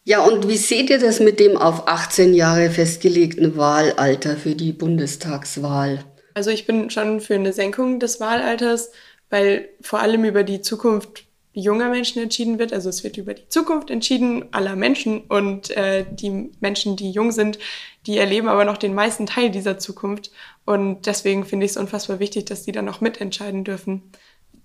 Ja, 0.03 0.25
und 0.25 0.49
wie 0.49 0.57
seht 0.57 0.91
ihr 0.91 0.99
das 0.99 1.21
mit 1.21 1.39
dem 1.39 1.57
auf 1.57 1.87
18 1.87 2.35
Jahre 2.35 2.71
festgelegten 2.71 3.57
Wahlalter 3.57 4.37
für 4.37 4.57
die 4.57 4.73
Bundestagswahl? 4.73 6.05
Also 6.35 6.51
ich 6.51 6.67
bin 6.67 6.91
schon 6.91 7.21
für 7.21 7.37
eine 7.37 7.53
Senkung 7.53 8.01
des 8.01 8.19
Wahlalters, 8.19 8.91
weil 9.31 9.69
vor 9.81 10.01
allem 10.01 10.25
über 10.25 10.43
die 10.43 10.61
Zukunft 10.61 11.29
junger 11.53 11.89
Menschen 11.89 12.23
entschieden 12.23 12.59
wird. 12.59 12.73
Also 12.73 12.89
es 12.89 13.05
wird 13.05 13.17
über 13.17 13.35
die 13.35 13.49
Zukunft 13.49 13.91
entschieden 13.91 14.47
aller 14.53 14.75
Menschen 14.75 15.21
und 15.23 15.71
äh, 15.77 16.05
die 16.11 16.51
Menschen, 16.61 16.97
die 16.97 17.11
jung 17.11 17.31
sind, 17.31 17.59
die 18.07 18.19
erleben 18.19 18.49
aber 18.49 18.65
noch 18.65 18.79
den 18.79 18.95
meisten 18.95 19.27
Teil 19.27 19.51
dieser 19.51 19.79
Zukunft. 19.79 20.31
Und 20.69 21.07
deswegen 21.07 21.47
finde 21.47 21.65
ich 21.65 21.73
es 21.73 21.77
unfassbar 21.79 22.21
wichtig, 22.21 22.45
dass 22.45 22.65
die 22.65 22.73
dann 22.73 22.85
noch 22.85 23.01
mitentscheiden 23.01 23.65
dürfen. 23.65 24.03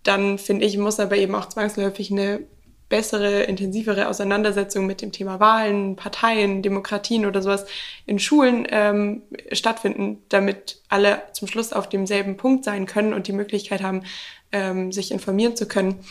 Dann 0.04 0.38
finde 0.38 0.66
ich, 0.66 0.78
muss 0.78 1.00
aber 1.00 1.16
eben 1.16 1.34
auch 1.34 1.48
zwangsläufig 1.48 2.12
eine 2.12 2.42
bessere, 2.90 3.44
intensivere 3.44 4.10
Auseinandersetzung 4.10 4.86
mit 4.86 5.02
dem 5.02 5.14
Thema 5.14 5.40
Wahlen, 5.40 5.96
Parteien, 5.96 6.62
Demokratien 6.62 7.26
oder 7.26 7.42
sowas 7.42 7.66
in 8.06 8.20
Schulen 8.20 8.68
ähm, 8.70 9.22
stattfinden, 9.54 10.22
damit 10.28 10.82
alle 10.90 11.22
zum 11.32 11.48
Schluss 11.48 11.72
auf 11.72 11.88
demselben 11.88 12.36
Punkt 12.36 12.66
sein 12.66 12.86
können 12.86 13.14
und 13.14 13.30
die 13.30 13.32
Möglichkeit 13.32 13.82
haben, 13.82 14.04
ähm, 14.52 14.92
sich 14.92 15.10
informieren 15.10 15.56
zu 15.56 15.70
können. 15.70 16.04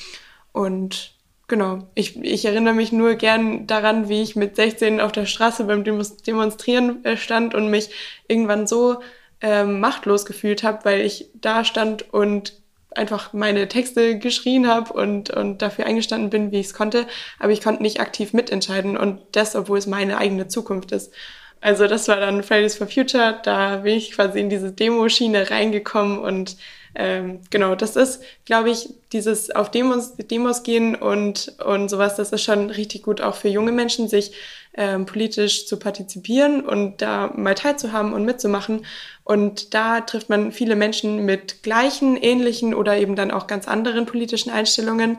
Und 0.52 1.12
genau, 1.49 1.80
ich, 1.94 2.16
ich 2.16 2.46
erinnere 2.46 2.72
mich 2.72 2.92
nur 2.92 3.16
gern 3.16 3.66
daran, 3.66 4.08
wie 4.08 4.22
ich 4.22 4.37
mit 4.37 4.56
16 4.56 5.02
auf 5.02 5.12
der 5.12 5.26
Straße 5.26 5.64
beim 5.64 5.84
Demonstrieren 5.84 7.04
äh, 7.04 7.18
stand 7.18 7.54
und 7.54 7.68
mich 7.68 7.90
irgendwann 8.26 8.66
so 8.66 9.02
ähm, 9.42 9.80
machtlos 9.80 10.25
gefühlt 10.25 10.62
habe, 10.62 10.84
weil 10.84 11.00
ich 11.00 11.28
da 11.34 11.64
stand 11.64 12.12
und 12.14 12.54
einfach 12.94 13.32
meine 13.32 13.68
Texte 13.68 14.18
geschrien 14.18 14.68
habe 14.68 14.92
und, 14.92 15.30
und 15.30 15.62
dafür 15.62 15.87
eingestanden 15.87 16.30
bin, 16.30 16.52
wie 16.52 16.61
ich 16.61 16.66
es 16.66 16.75
konnte. 16.75 17.06
Aber 17.38 17.52
ich 17.52 17.62
konnte 17.62 17.82
nicht 17.82 18.00
aktiv 18.00 18.32
mitentscheiden 18.32 18.96
und 18.96 19.20
das, 19.32 19.56
obwohl 19.56 19.78
es 19.78 19.87
meine 19.87 20.18
eigene 20.18 20.49
Zukunft 20.49 20.92
ist. 20.92 21.12
Also 21.61 21.87
das 21.87 22.08
war 22.08 22.16
dann 22.16 22.42
Fridays 22.42 22.76
for 22.76 22.87
Future. 22.87 23.40
Da 23.42 23.78
bin 23.78 23.96
ich 23.96 24.12
quasi 24.12 24.40
in 24.40 24.50
diese 24.50 24.72
Demo-Schiene 24.72 25.50
reingekommen 25.50 26.18
und 26.18 26.56
ähm, 26.94 27.40
genau, 27.50 27.75
das 27.75 27.96
ist, 27.96 28.22
glaube 28.44 28.70
ich, 28.70 28.90
dieses 29.12 29.50
auf 29.50 29.70
Demos, 29.70 30.14
Demos 30.16 30.62
gehen 30.62 30.94
und, 30.94 31.54
und 31.64 31.88
sowas, 31.88 32.16
das 32.16 32.32
ist 32.32 32.42
schon 32.42 32.68
richtig 32.68 33.02
gut 33.02 33.22
auch 33.22 33.34
für 33.34 33.49
junge 33.49 33.72
Menschen, 33.72 34.08
sich 34.08 34.32
ähm, 34.75 35.07
politisch 35.07 35.67
zu 35.67 35.79
partizipieren 35.79 36.64
und 36.64 37.02
da 37.02 37.33
mal 37.37 37.55
teilzuhaben 37.55 38.12
und 38.12 38.25
mitzumachen. 38.25 38.87
Und 39.25 39.75
da 39.75 40.00
trifft 40.00 40.29
man 40.29 40.52
viele 40.52 40.76
Menschen 40.76 41.25
mit 41.25 41.62
gleichen, 41.62 42.17
ähnlichen 42.17 42.75
oder 42.75 42.97
eben 42.97 43.14
dann 43.14 43.31
auch 43.31 43.47
ganz 43.47 43.69
anderen 43.69 44.07
politischen 44.07 44.50
Einstellungen. 44.50 45.19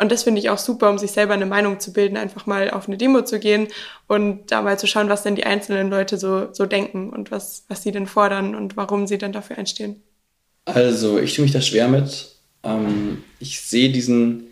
Und 0.00 0.10
das 0.10 0.22
finde 0.22 0.40
ich 0.40 0.50
auch 0.50 0.58
super, 0.58 0.90
um 0.90 0.98
sich 0.98 1.12
selber 1.12 1.34
eine 1.34 1.46
Meinung 1.46 1.78
zu 1.78 1.92
bilden, 1.92 2.16
einfach 2.16 2.46
mal 2.46 2.70
auf 2.70 2.88
eine 2.88 2.96
Demo 2.96 3.22
zu 3.22 3.38
gehen 3.38 3.68
und 4.08 4.50
da 4.50 4.62
mal 4.62 4.78
zu 4.78 4.86
schauen, 4.86 5.08
was 5.08 5.22
denn 5.22 5.36
die 5.36 5.44
einzelnen 5.44 5.90
Leute 5.90 6.16
so, 6.16 6.52
so 6.52 6.66
denken 6.66 7.10
und 7.10 7.30
was, 7.30 7.64
was 7.68 7.82
sie 7.82 7.92
denn 7.92 8.06
fordern 8.06 8.54
und 8.54 8.76
warum 8.76 9.06
sie 9.06 9.18
dann 9.18 9.32
dafür 9.32 9.58
einstehen. 9.58 10.02
Also, 10.64 11.18
ich 11.18 11.34
tue 11.34 11.42
mich 11.42 11.52
da 11.52 11.60
schwer 11.60 11.88
mit. 11.88 12.36
Ähm, 12.62 13.24
ich 13.38 13.60
sehe 13.60 13.90
diesen 13.90 14.51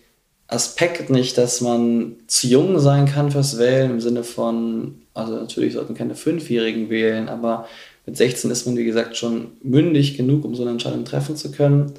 Aspekt 0.51 1.11
nicht, 1.11 1.39
dass 1.39 1.61
man 1.61 2.17
zu 2.27 2.49
jung 2.49 2.79
sein 2.81 3.07
kann 3.07 3.31
fürs 3.31 3.59
Wählen 3.59 3.93
im 3.93 4.01
Sinne 4.01 4.25
von, 4.25 5.03
also 5.15 5.35
natürlich 5.35 5.75
sollten 5.75 5.95
keine 5.95 6.17
Fünfjährigen 6.17 6.91
wählen, 6.91 7.29
aber 7.29 7.69
mit 8.05 8.17
16 8.17 8.51
ist 8.51 8.67
man, 8.67 8.77
wie 8.77 8.85
gesagt, 8.85 9.17
schon 9.17 9.53
mündig 9.63 10.17
genug, 10.17 10.45
um 10.45 10.55
so 10.57 10.63
eine 10.63 10.73
Entscheidung 10.73 11.05
treffen 11.05 11.37
zu 11.37 11.53
können. 11.53 11.93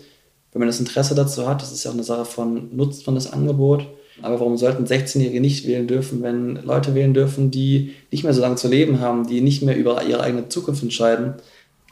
Wenn 0.51 0.59
man 0.59 0.67
das 0.67 0.81
Interesse 0.81 1.15
dazu 1.15 1.47
hat, 1.47 1.61
das 1.61 1.71
ist 1.71 1.85
ja 1.85 1.91
auch 1.91 1.95
eine 1.95 2.03
Sache 2.03 2.25
von, 2.25 2.75
nutzt 2.75 3.05
man 3.07 3.15
das 3.15 3.31
Angebot. 3.31 3.87
Aber 4.21 4.39
warum 4.39 4.57
sollten 4.57 4.85
16-Jährige 4.85 5.39
nicht 5.39 5.65
wählen 5.65 5.87
dürfen, 5.87 6.21
wenn 6.21 6.57
Leute 6.57 6.93
wählen 6.93 7.13
dürfen, 7.13 7.49
die 7.49 7.93
nicht 8.11 8.25
mehr 8.25 8.33
so 8.33 8.41
lange 8.41 8.55
zu 8.55 8.67
leben 8.67 8.99
haben, 8.99 9.25
die 9.25 9.39
nicht 9.39 9.63
mehr 9.63 9.77
über 9.77 10.03
ihre 10.03 10.21
eigene 10.21 10.49
Zukunft 10.49 10.83
entscheiden? 10.83 11.35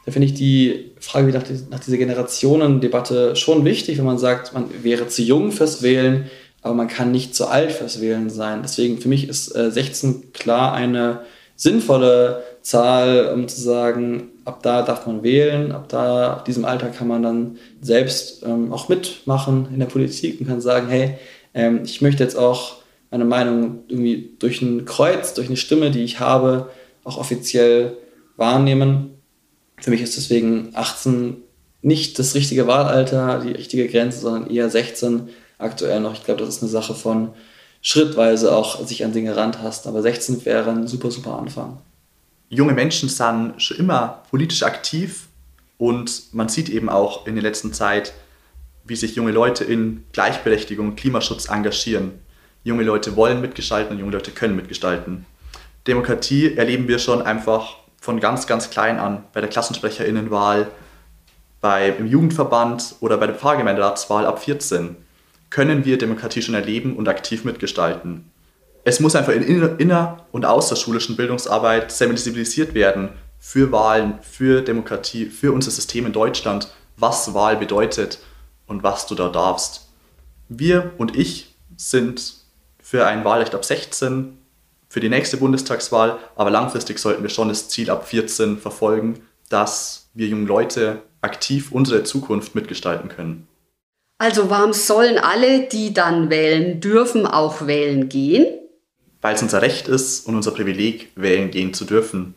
Da 0.04 0.12
finde 0.12 0.26
ich 0.26 0.34
die 0.34 0.92
Frage 0.98 1.32
nach, 1.32 1.44
nach 1.70 1.80
dieser 1.80 1.96
Generationendebatte 1.96 3.36
schon 3.36 3.64
wichtig, 3.64 3.98
wenn 3.98 4.04
man 4.04 4.18
sagt, 4.18 4.52
man 4.52 4.66
wäre 4.82 5.08
zu 5.08 5.22
jung 5.22 5.52
fürs 5.52 5.82
Wählen, 5.82 6.30
aber 6.62 6.74
man 6.74 6.88
kann 6.88 7.10
nicht 7.10 7.34
zu 7.34 7.46
alt 7.46 7.72
fürs 7.72 8.00
Wählen 8.00 8.30
sein. 8.30 8.60
Deswegen 8.62 8.98
für 8.98 9.08
mich 9.08 9.28
ist 9.28 9.54
äh, 9.56 9.70
16 9.70 10.32
klar 10.32 10.72
eine 10.72 11.20
sinnvolle 11.56 12.42
Zahl, 12.62 13.32
um 13.34 13.48
zu 13.48 13.60
sagen, 13.60 14.28
ab 14.44 14.62
da 14.62 14.82
darf 14.82 15.06
man 15.06 15.22
wählen, 15.22 15.72
ab 15.72 15.88
da, 15.88 16.32
ab 16.32 16.44
diesem 16.44 16.64
Alter 16.64 16.88
kann 16.88 17.08
man 17.08 17.22
dann 17.22 17.58
selbst 17.80 18.42
ähm, 18.44 18.72
auch 18.72 18.88
mitmachen 18.88 19.68
in 19.72 19.78
der 19.78 19.86
Politik 19.86 20.40
und 20.40 20.46
kann 20.46 20.60
sagen, 20.60 20.88
hey, 20.88 21.16
ähm, 21.54 21.80
ich 21.84 22.00
möchte 22.00 22.22
jetzt 22.22 22.36
auch 22.36 22.76
meine 23.10 23.24
Meinung 23.24 23.80
irgendwie 23.88 24.30
durch 24.38 24.62
ein 24.62 24.84
Kreuz, 24.84 25.34
durch 25.34 25.48
eine 25.48 25.56
Stimme, 25.56 25.90
die 25.90 26.04
ich 26.04 26.20
habe, 26.20 26.70
auch 27.04 27.18
offiziell 27.18 27.96
wahrnehmen. 28.36 29.10
Für 29.80 29.90
mich 29.90 30.02
ist 30.02 30.16
deswegen 30.16 30.70
18 30.74 31.36
nicht 31.82 32.18
das 32.18 32.34
richtige 32.34 32.66
Wahlalter, 32.66 33.40
die 33.44 33.52
richtige 33.52 33.88
Grenze, 33.88 34.20
sondern 34.20 34.50
eher 34.50 34.68
16 34.68 35.28
aktuell 35.60 36.00
noch. 36.00 36.14
Ich 36.14 36.24
glaube, 36.24 36.40
das 36.40 36.48
ist 36.48 36.62
eine 36.62 36.70
Sache 36.70 36.94
von 36.94 37.30
schrittweise 37.82 38.54
auch 38.54 38.84
sich 38.84 39.04
an 39.04 39.12
Dinge 39.12 39.36
rantasten. 39.36 39.90
Aber 39.90 40.02
16 40.02 40.44
wäre 40.44 40.70
ein 40.70 40.86
super, 40.86 41.10
super 41.10 41.38
Anfang. 41.38 41.78
Junge 42.48 42.72
Menschen 42.72 43.08
sind 43.08 43.54
schon 43.62 43.76
immer 43.76 44.22
politisch 44.30 44.62
aktiv 44.62 45.28
und 45.78 46.34
man 46.34 46.48
sieht 46.48 46.68
eben 46.68 46.88
auch 46.88 47.26
in 47.26 47.34
der 47.34 47.42
letzten 47.42 47.72
Zeit, 47.72 48.12
wie 48.84 48.96
sich 48.96 49.14
junge 49.14 49.30
Leute 49.30 49.64
in 49.64 50.04
Gleichberechtigung 50.12 50.88
und 50.88 50.96
Klimaschutz 50.96 51.48
engagieren. 51.48 52.12
Junge 52.64 52.82
Leute 52.82 53.16
wollen 53.16 53.40
mitgestalten 53.40 53.94
und 53.94 54.00
junge 54.00 54.12
Leute 54.12 54.32
können 54.32 54.56
mitgestalten. 54.56 55.24
Demokratie 55.86 56.56
erleben 56.56 56.88
wir 56.88 56.98
schon 56.98 57.22
einfach 57.22 57.76
von 58.00 58.20
ganz, 58.20 58.46
ganz 58.46 58.70
klein 58.70 58.98
an 58.98 59.24
bei 59.32 59.40
der 59.40 59.48
Klassensprecherinnenwahl, 59.48 60.68
bei, 61.60 61.90
im 61.90 62.06
Jugendverband 62.06 62.96
oder 63.00 63.16
bei 63.16 63.26
der 63.26 63.36
Pfarrgemeinderatswahl 63.36 64.26
ab 64.26 64.42
14 64.42 64.96
können 65.50 65.84
wir 65.84 65.98
Demokratie 65.98 66.42
schon 66.42 66.54
erleben 66.54 66.96
und 66.96 67.08
aktiv 67.08 67.44
mitgestalten. 67.44 68.30
Es 68.84 69.00
muss 69.00 69.14
einfach 69.14 69.32
in 69.32 69.42
inner- 69.42 70.26
und 70.32 70.46
außerschulischen 70.46 71.16
Bildungsarbeit 71.16 71.92
sensibilisiert 71.92 72.72
werden 72.72 73.10
für 73.38 73.72
Wahlen, 73.72 74.18
für 74.22 74.62
Demokratie, 74.62 75.26
für 75.26 75.52
unser 75.52 75.70
System 75.70 76.06
in 76.06 76.12
Deutschland, 76.12 76.68
was 76.96 77.34
Wahl 77.34 77.56
bedeutet 77.56 78.20
und 78.66 78.82
was 78.82 79.06
du 79.06 79.14
da 79.14 79.28
darfst. 79.28 79.88
Wir 80.48 80.92
und 80.98 81.16
ich 81.16 81.54
sind 81.76 82.34
für 82.82 83.06
ein 83.06 83.24
Wahlrecht 83.24 83.54
ab 83.54 83.64
16 83.64 84.38
für 84.88 85.00
die 85.00 85.08
nächste 85.08 85.36
Bundestagswahl, 85.36 86.18
aber 86.36 86.50
langfristig 86.50 86.98
sollten 86.98 87.22
wir 87.22 87.30
schon 87.30 87.48
das 87.48 87.68
Ziel 87.68 87.90
ab 87.90 88.08
14 88.08 88.58
verfolgen, 88.58 89.20
dass 89.48 90.08
wir 90.14 90.26
jungen 90.26 90.46
Leute 90.46 91.02
aktiv 91.20 91.70
unsere 91.70 92.02
Zukunft 92.02 92.54
mitgestalten 92.54 93.08
können. 93.08 93.46
Also 94.20 94.50
warum 94.50 94.74
sollen 94.74 95.16
alle, 95.16 95.66
die 95.66 95.94
dann 95.94 96.28
wählen 96.28 96.78
dürfen, 96.78 97.26
auch 97.26 97.66
wählen 97.66 98.10
gehen? 98.10 98.44
Weil 99.22 99.34
es 99.34 99.40
unser 99.40 99.62
Recht 99.62 99.88
ist 99.88 100.26
und 100.26 100.34
unser 100.34 100.50
Privileg, 100.50 101.10
wählen 101.14 101.50
gehen 101.50 101.72
zu 101.72 101.86
dürfen. 101.86 102.34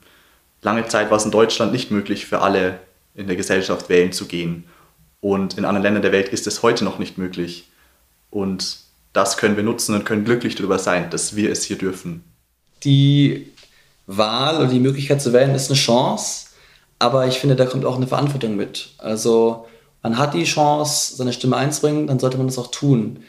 Lange 0.62 0.88
Zeit 0.88 1.12
war 1.12 1.18
es 1.18 1.26
in 1.26 1.32
Deutschland 1.32 1.74
nicht 1.74 1.92
möglich 1.92 2.26
für 2.26 2.40
alle 2.40 2.80
in 3.16 3.28
der 3.28 3.36
Gesellschaft 3.36 3.90
wählen 3.90 4.14
zu 4.14 4.28
gehen. 4.28 4.64
Und 5.20 5.58
in 5.58 5.66
anderen 5.66 5.84
Ländern 5.84 6.04
der 6.04 6.14
Welt 6.14 6.30
ist 6.30 6.48
es 6.48 6.64
heute 6.64 6.86
noch 6.86 7.00
nicht 7.00 7.18
möglich. 7.18 7.68
Und 8.30 8.78
das 9.12 9.36
können 9.36 9.58
wir 9.58 9.64
nutzen 9.64 9.94
und 9.94 10.06
können 10.06 10.24
glücklich 10.24 10.56
darüber 10.56 10.80
sein, 10.80 11.10
dass 11.10 11.36
wir 11.36 11.52
es 11.52 11.66
hier 11.66 11.78
dürfen. 11.78 12.24
Die 12.86 13.52
Wahl 14.08 14.56
oder 14.56 14.68
die 14.68 14.80
Möglichkeit 14.80 15.22
zu 15.22 15.34
wählen 15.34 15.54
ist 15.54 15.70
eine 15.70 15.78
Chance, 15.78 16.48
aber 16.98 17.28
ich 17.28 17.40
finde, 17.40 17.58
da 17.58 17.66
kommt 17.66 17.84
auch 17.84 17.98
eine 17.98 18.08
Verantwortung 18.08 18.56
mit. 18.56 18.92
Also 19.00 19.66
man 20.04 20.18
hat 20.18 20.34
die 20.34 20.44
Chance, 20.44 21.16
seine 21.16 21.34
Stimme 21.34 21.56
einzubringen, 21.56 22.08
dann 22.08 22.20
sollte 22.20 22.38
man 22.38 22.48
das 22.48 22.60
auch 22.60 22.70
tun. 22.70 23.22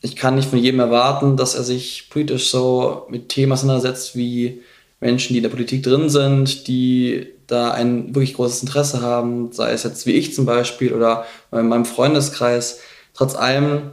Ich 0.00 0.16
kann 0.16 0.34
nicht 0.34 0.48
von 0.48 0.58
jedem 0.58 0.80
erwarten, 0.80 1.36
dass 1.36 1.54
er 1.54 1.62
sich 1.62 2.08
politisch 2.10 2.50
so 2.50 3.06
mit 3.10 3.28
Themen 3.28 3.52
auseinandersetzt 3.52 4.16
wie 4.16 4.62
Menschen, 5.00 5.34
die 5.34 5.38
in 5.38 5.42
der 5.42 5.50
Politik 5.50 5.82
drin 5.82 6.08
sind, 6.08 6.66
die 6.66 7.26
da 7.46 7.72
ein 7.72 8.14
wirklich 8.14 8.34
großes 8.34 8.62
Interesse 8.62 9.02
haben, 9.02 9.52
sei 9.52 9.72
es 9.72 9.82
jetzt 9.82 10.06
wie 10.06 10.12
ich 10.12 10.34
zum 10.34 10.46
Beispiel 10.46 10.94
oder 10.94 11.26
in 11.52 11.68
meinem 11.68 11.84
Freundeskreis. 11.84 12.80
Trotz 13.12 13.34
allem 13.34 13.92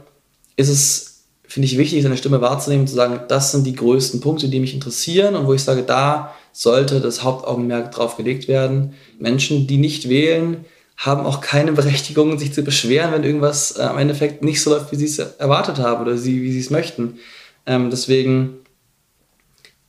ist 0.56 0.70
es, 0.70 1.24
finde 1.46 1.66
ich, 1.66 1.76
wichtig, 1.76 2.02
seine 2.02 2.16
Stimme 2.16 2.40
wahrzunehmen, 2.40 2.86
zu 2.86 2.94
sagen, 2.94 3.20
das 3.28 3.52
sind 3.52 3.66
die 3.66 3.74
größten 3.74 4.20
Punkte, 4.20 4.48
die 4.48 4.60
mich 4.60 4.72
interessieren 4.72 5.34
und 5.34 5.46
wo 5.46 5.52
ich 5.52 5.62
sage, 5.62 5.82
da 5.82 6.34
sollte 6.52 7.00
das 7.00 7.22
Hauptaugenmerk 7.22 7.92
drauf 7.92 8.16
gelegt 8.16 8.48
werden. 8.48 8.94
Menschen, 9.18 9.66
die 9.66 9.76
nicht 9.76 10.08
wählen, 10.08 10.64
haben 10.96 11.26
auch 11.26 11.40
keine 11.40 11.72
Berechtigung, 11.72 12.38
sich 12.38 12.52
zu 12.52 12.62
beschweren, 12.62 13.12
wenn 13.12 13.24
irgendwas 13.24 13.72
äh, 13.72 13.86
im 13.86 13.98
Endeffekt 13.98 14.42
nicht 14.42 14.62
so 14.62 14.70
läuft, 14.70 14.92
wie 14.92 14.96
sie 14.96 15.06
es 15.06 15.18
erwartet 15.18 15.78
haben 15.78 16.02
oder 16.02 16.16
sie, 16.16 16.42
wie 16.42 16.52
sie 16.52 16.60
es 16.60 16.70
möchten. 16.70 17.18
Ähm, 17.66 17.90
deswegen, 17.90 18.60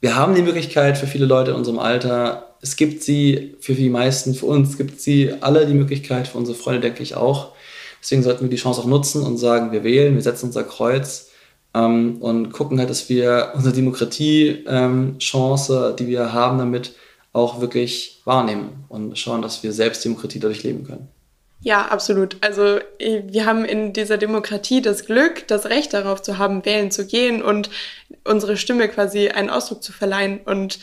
wir 0.02 0.16
haben 0.16 0.34
die 0.36 0.42
Möglichkeit 0.42 0.98
für 0.98 1.08
viele 1.08 1.26
Leute 1.26 1.52
in 1.52 1.58
unserem 1.58 1.80
Alter, 1.80 2.56
es 2.62 2.76
gibt 2.78 3.04
sie 3.04 3.56
für 3.60 3.74
die 3.74 3.90
meisten, 3.90 4.34
für 4.34 4.46
uns 4.46 4.78
gibt 4.78 5.02
sie 5.02 5.34
alle 5.42 5.68
die 5.68 5.74
Möglichkeit, 5.74 6.30
für 6.30 6.38
unsere 6.38 6.58
Freunde 6.58 6.80
denke 6.80 7.04
ich 7.04 7.16
auch. 7.16 7.52
Deswegen 8.02 8.24
sollten 8.24 8.44
wir 8.44 8.50
die 8.50 8.56
Chance 8.56 8.80
auch 8.82 8.86
nutzen 8.86 9.24
und 9.24 9.38
sagen, 9.38 9.74
wir 9.74 9.84
wählen, 9.84 10.16
wir 10.16 10.22
setzen 10.22 10.46
unser 10.48 10.64
Kreuz 10.64 11.32
ähm, 11.74 12.22
und 12.22 12.52
gucken 12.52 12.80
halt, 12.80 12.90
dass 12.90 13.10
wir 13.10 13.52
unsere 13.56 13.76
Demokratie-Chance, 13.76 15.88
ähm, 15.90 15.96
die 15.98 16.08
wir 16.08 16.32
haben 16.34 16.58
damit, 16.58 16.94
auch 17.34 17.60
wirklich 17.60 18.22
wahrnehmen 18.26 18.86
und 18.90 19.18
schauen, 19.18 19.42
dass 19.42 19.64
wir 19.64 19.74
selbst 19.74 20.06
Demokratie 20.06 20.40
dadurch 20.40 20.64
leben 20.64 20.86
können. 20.86 21.10
Ja, 21.62 21.88
absolut. 21.88 22.38
Also 22.42 22.80
wir 23.00 23.46
haben 23.46 23.64
in 23.64 23.94
dieser 23.94 24.18
Demokratie 24.18 24.82
das 24.82 25.06
Glück, 25.06 25.48
das 25.48 25.68
Recht 25.68 25.94
darauf 25.94 26.22
zu 26.22 26.38
haben, 26.38 26.66
wählen 26.66 26.92
zu 26.92 27.08
gehen 27.08 27.42
und 27.42 27.70
unsere 28.26 28.58
Stimme 28.58 28.90
quasi 28.90 29.30
einen 29.30 29.50
Ausdruck 29.50 29.82
zu 29.82 29.94
verleihen 29.94 30.42
und 30.44 30.80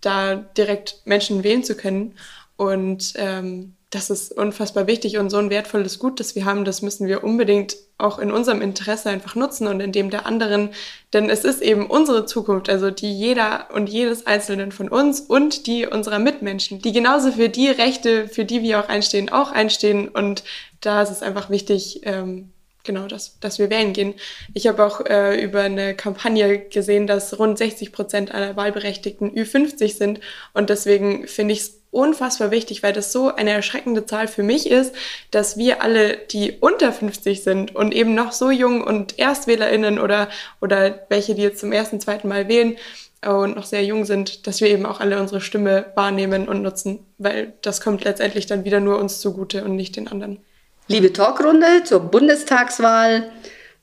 da 0.00 0.34
direkt 0.34 1.00
Menschen 1.04 1.44
wählen 1.44 1.62
zu 1.62 1.76
können. 1.76 2.16
Und 2.56 3.12
ähm, 3.16 3.75
das 3.90 4.10
ist 4.10 4.36
unfassbar 4.36 4.88
wichtig 4.88 5.16
und 5.18 5.30
so 5.30 5.36
ein 5.36 5.48
wertvolles 5.48 6.00
Gut, 6.00 6.18
das 6.18 6.34
wir 6.34 6.44
haben, 6.44 6.64
das 6.64 6.82
müssen 6.82 7.06
wir 7.06 7.22
unbedingt 7.22 7.76
auch 7.98 8.18
in 8.18 8.32
unserem 8.32 8.60
Interesse 8.60 9.10
einfach 9.10 9.36
nutzen 9.36 9.68
und 9.68 9.80
in 9.80 9.92
dem 9.92 10.10
der 10.10 10.26
anderen, 10.26 10.70
denn 11.12 11.30
es 11.30 11.44
ist 11.44 11.62
eben 11.62 11.86
unsere 11.86 12.26
Zukunft, 12.26 12.68
also 12.68 12.90
die 12.90 13.12
jeder 13.12 13.68
und 13.72 13.88
jedes 13.88 14.26
Einzelnen 14.26 14.72
von 14.72 14.88
uns 14.88 15.20
und 15.20 15.68
die 15.68 15.86
unserer 15.86 16.18
Mitmenschen, 16.18 16.80
die 16.80 16.92
genauso 16.92 17.30
für 17.32 17.48
die 17.48 17.68
Rechte, 17.68 18.28
für 18.28 18.44
die 18.44 18.62
wir 18.62 18.80
auch 18.80 18.88
einstehen, 18.88 19.28
auch 19.28 19.52
einstehen 19.52 20.08
und 20.08 20.42
da 20.80 21.02
ist 21.02 21.10
es 21.10 21.22
einfach 21.22 21.48
wichtig, 21.48 22.00
ähm, 22.02 22.50
genau, 22.82 23.06
dass, 23.06 23.38
dass 23.40 23.58
wir 23.58 23.70
wählen 23.70 23.92
gehen. 23.92 24.14
Ich 24.52 24.66
habe 24.66 24.84
auch 24.84 25.00
äh, 25.06 25.40
über 25.42 25.62
eine 25.62 25.94
Kampagne 25.94 26.58
gesehen, 26.58 27.06
dass 27.06 27.38
rund 27.38 27.56
60 27.56 27.92
Prozent 27.92 28.34
aller 28.34 28.56
Wahlberechtigten 28.56 29.30
Ü50 29.30 29.96
sind 29.96 30.20
und 30.54 30.70
deswegen 30.70 31.28
finde 31.28 31.54
ich 31.54 31.60
es 31.60 31.75
unfassbar 31.96 32.50
wichtig, 32.50 32.82
weil 32.82 32.92
das 32.92 33.10
so 33.10 33.34
eine 33.34 33.50
erschreckende 33.50 34.06
Zahl 34.06 34.28
für 34.28 34.42
mich 34.42 34.70
ist, 34.70 34.94
dass 35.30 35.56
wir 35.56 35.82
alle, 35.82 36.16
die 36.16 36.52
unter 36.60 36.92
50 36.92 37.42
sind 37.42 37.74
und 37.74 37.94
eben 37.94 38.14
noch 38.14 38.32
so 38.32 38.50
jung 38.50 38.84
und 38.84 39.18
ErstwählerInnen 39.18 39.98
oder, 39.98 40.28
oder 40.60 41.06
welche, 41.08 41.34
die 41.34 41.42
jetzt 41.42 41.60
zum 41.60 41.72
ersten, 41.72 42.00
zweiten 42.00 42.28
Mal 42.28 42.48
wählen, 42.48 42.76
und 43.24 43.56
noch 43.56 43.64
sehr 43.64 43.82
jung 43.82 44.04
sind, 44.04 44.46
dass 44.46 44.60
wir 44.60 44.68
eben 44.68 44.86
auch 44.86 45.00
alle 45.00 45.18
unsere 45.18 45.40
Stimme 45.40 45.86
wahrnehmen 45.96 46.46
und 46.46 46.62
nutzen, 46.62 47.00
weil 47.18 47.54
das 47.62 47.80
kommt 47.80 48.04
letztendlich 48.04 48.46
dann 48.46 48.64
wieder 48.64 48.78
nur 48.78 49.00
uns 49.00 49.20
zugute 49.20 49.64
und 49.64 49.74
nicht 49.74 49.96
den 49.96 50.06
anderen. 50.06 50.38
Liebe 50.86 51.12
Talkrunde 51.12 51.82
zur 51.82 52.00
Bundestagswahl, 52.00 53.28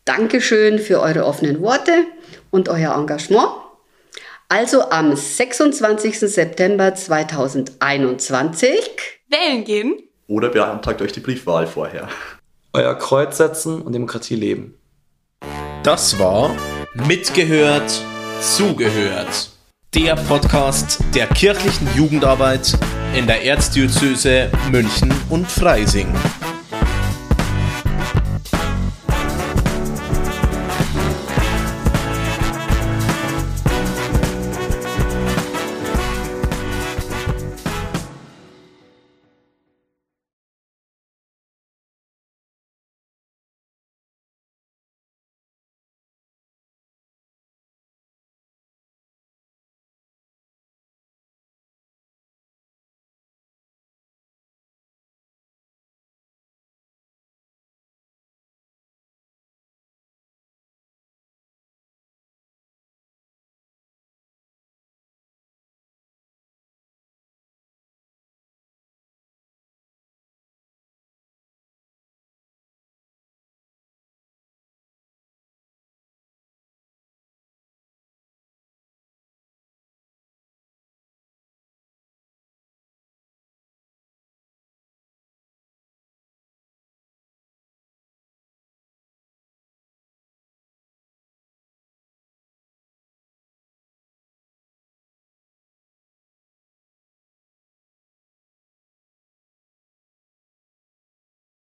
Dankeschön 0.06 0.80
für 0.80 1.02
eure 1.02 1.26
offenen 1.26 1.62
Worte 1.62 1.92
und 2.52 2.70
euer 2.70 2.96
Engagement. 2.96 3.50
Also 4.50 4.90
am 4.90 5.16
26. 5.16 6.20
September 6.20 6.94
2021 6.94 8.74
wählen 9.30 9.64
gehen. 9.64 9.96
Oder 10.28 10.50
beantragt 10.50 11.02
euch 11.02 11.12
die 11.12 11.22
Briefwahl 11.22 11.66
vorher. 11.68 12.08
Euer 12.74 12.96
Kreuz 12.96 13.38
setzen 13.38 13.82
und 13.82 13.94
Demokratie 13.94 14.36
leben. 14.36 14.76
Das 15.84 16.18
war 16.20 16.56
Mitgehört, 17.08 18.02
Zugehört. 18.40 19.50
Der 19.94 20.16
Podcast 20.16 21.00
der 21.14 21.28
kirchlichen 21.28 21.88
Jugendarbeit 21.96 22.74
in 23.16 23.28
der 23.28 23.44
Erzdiözese 23.44 24.50
München 24.72 25.14
und 25.30 25.46
Freising. 25.52 26.08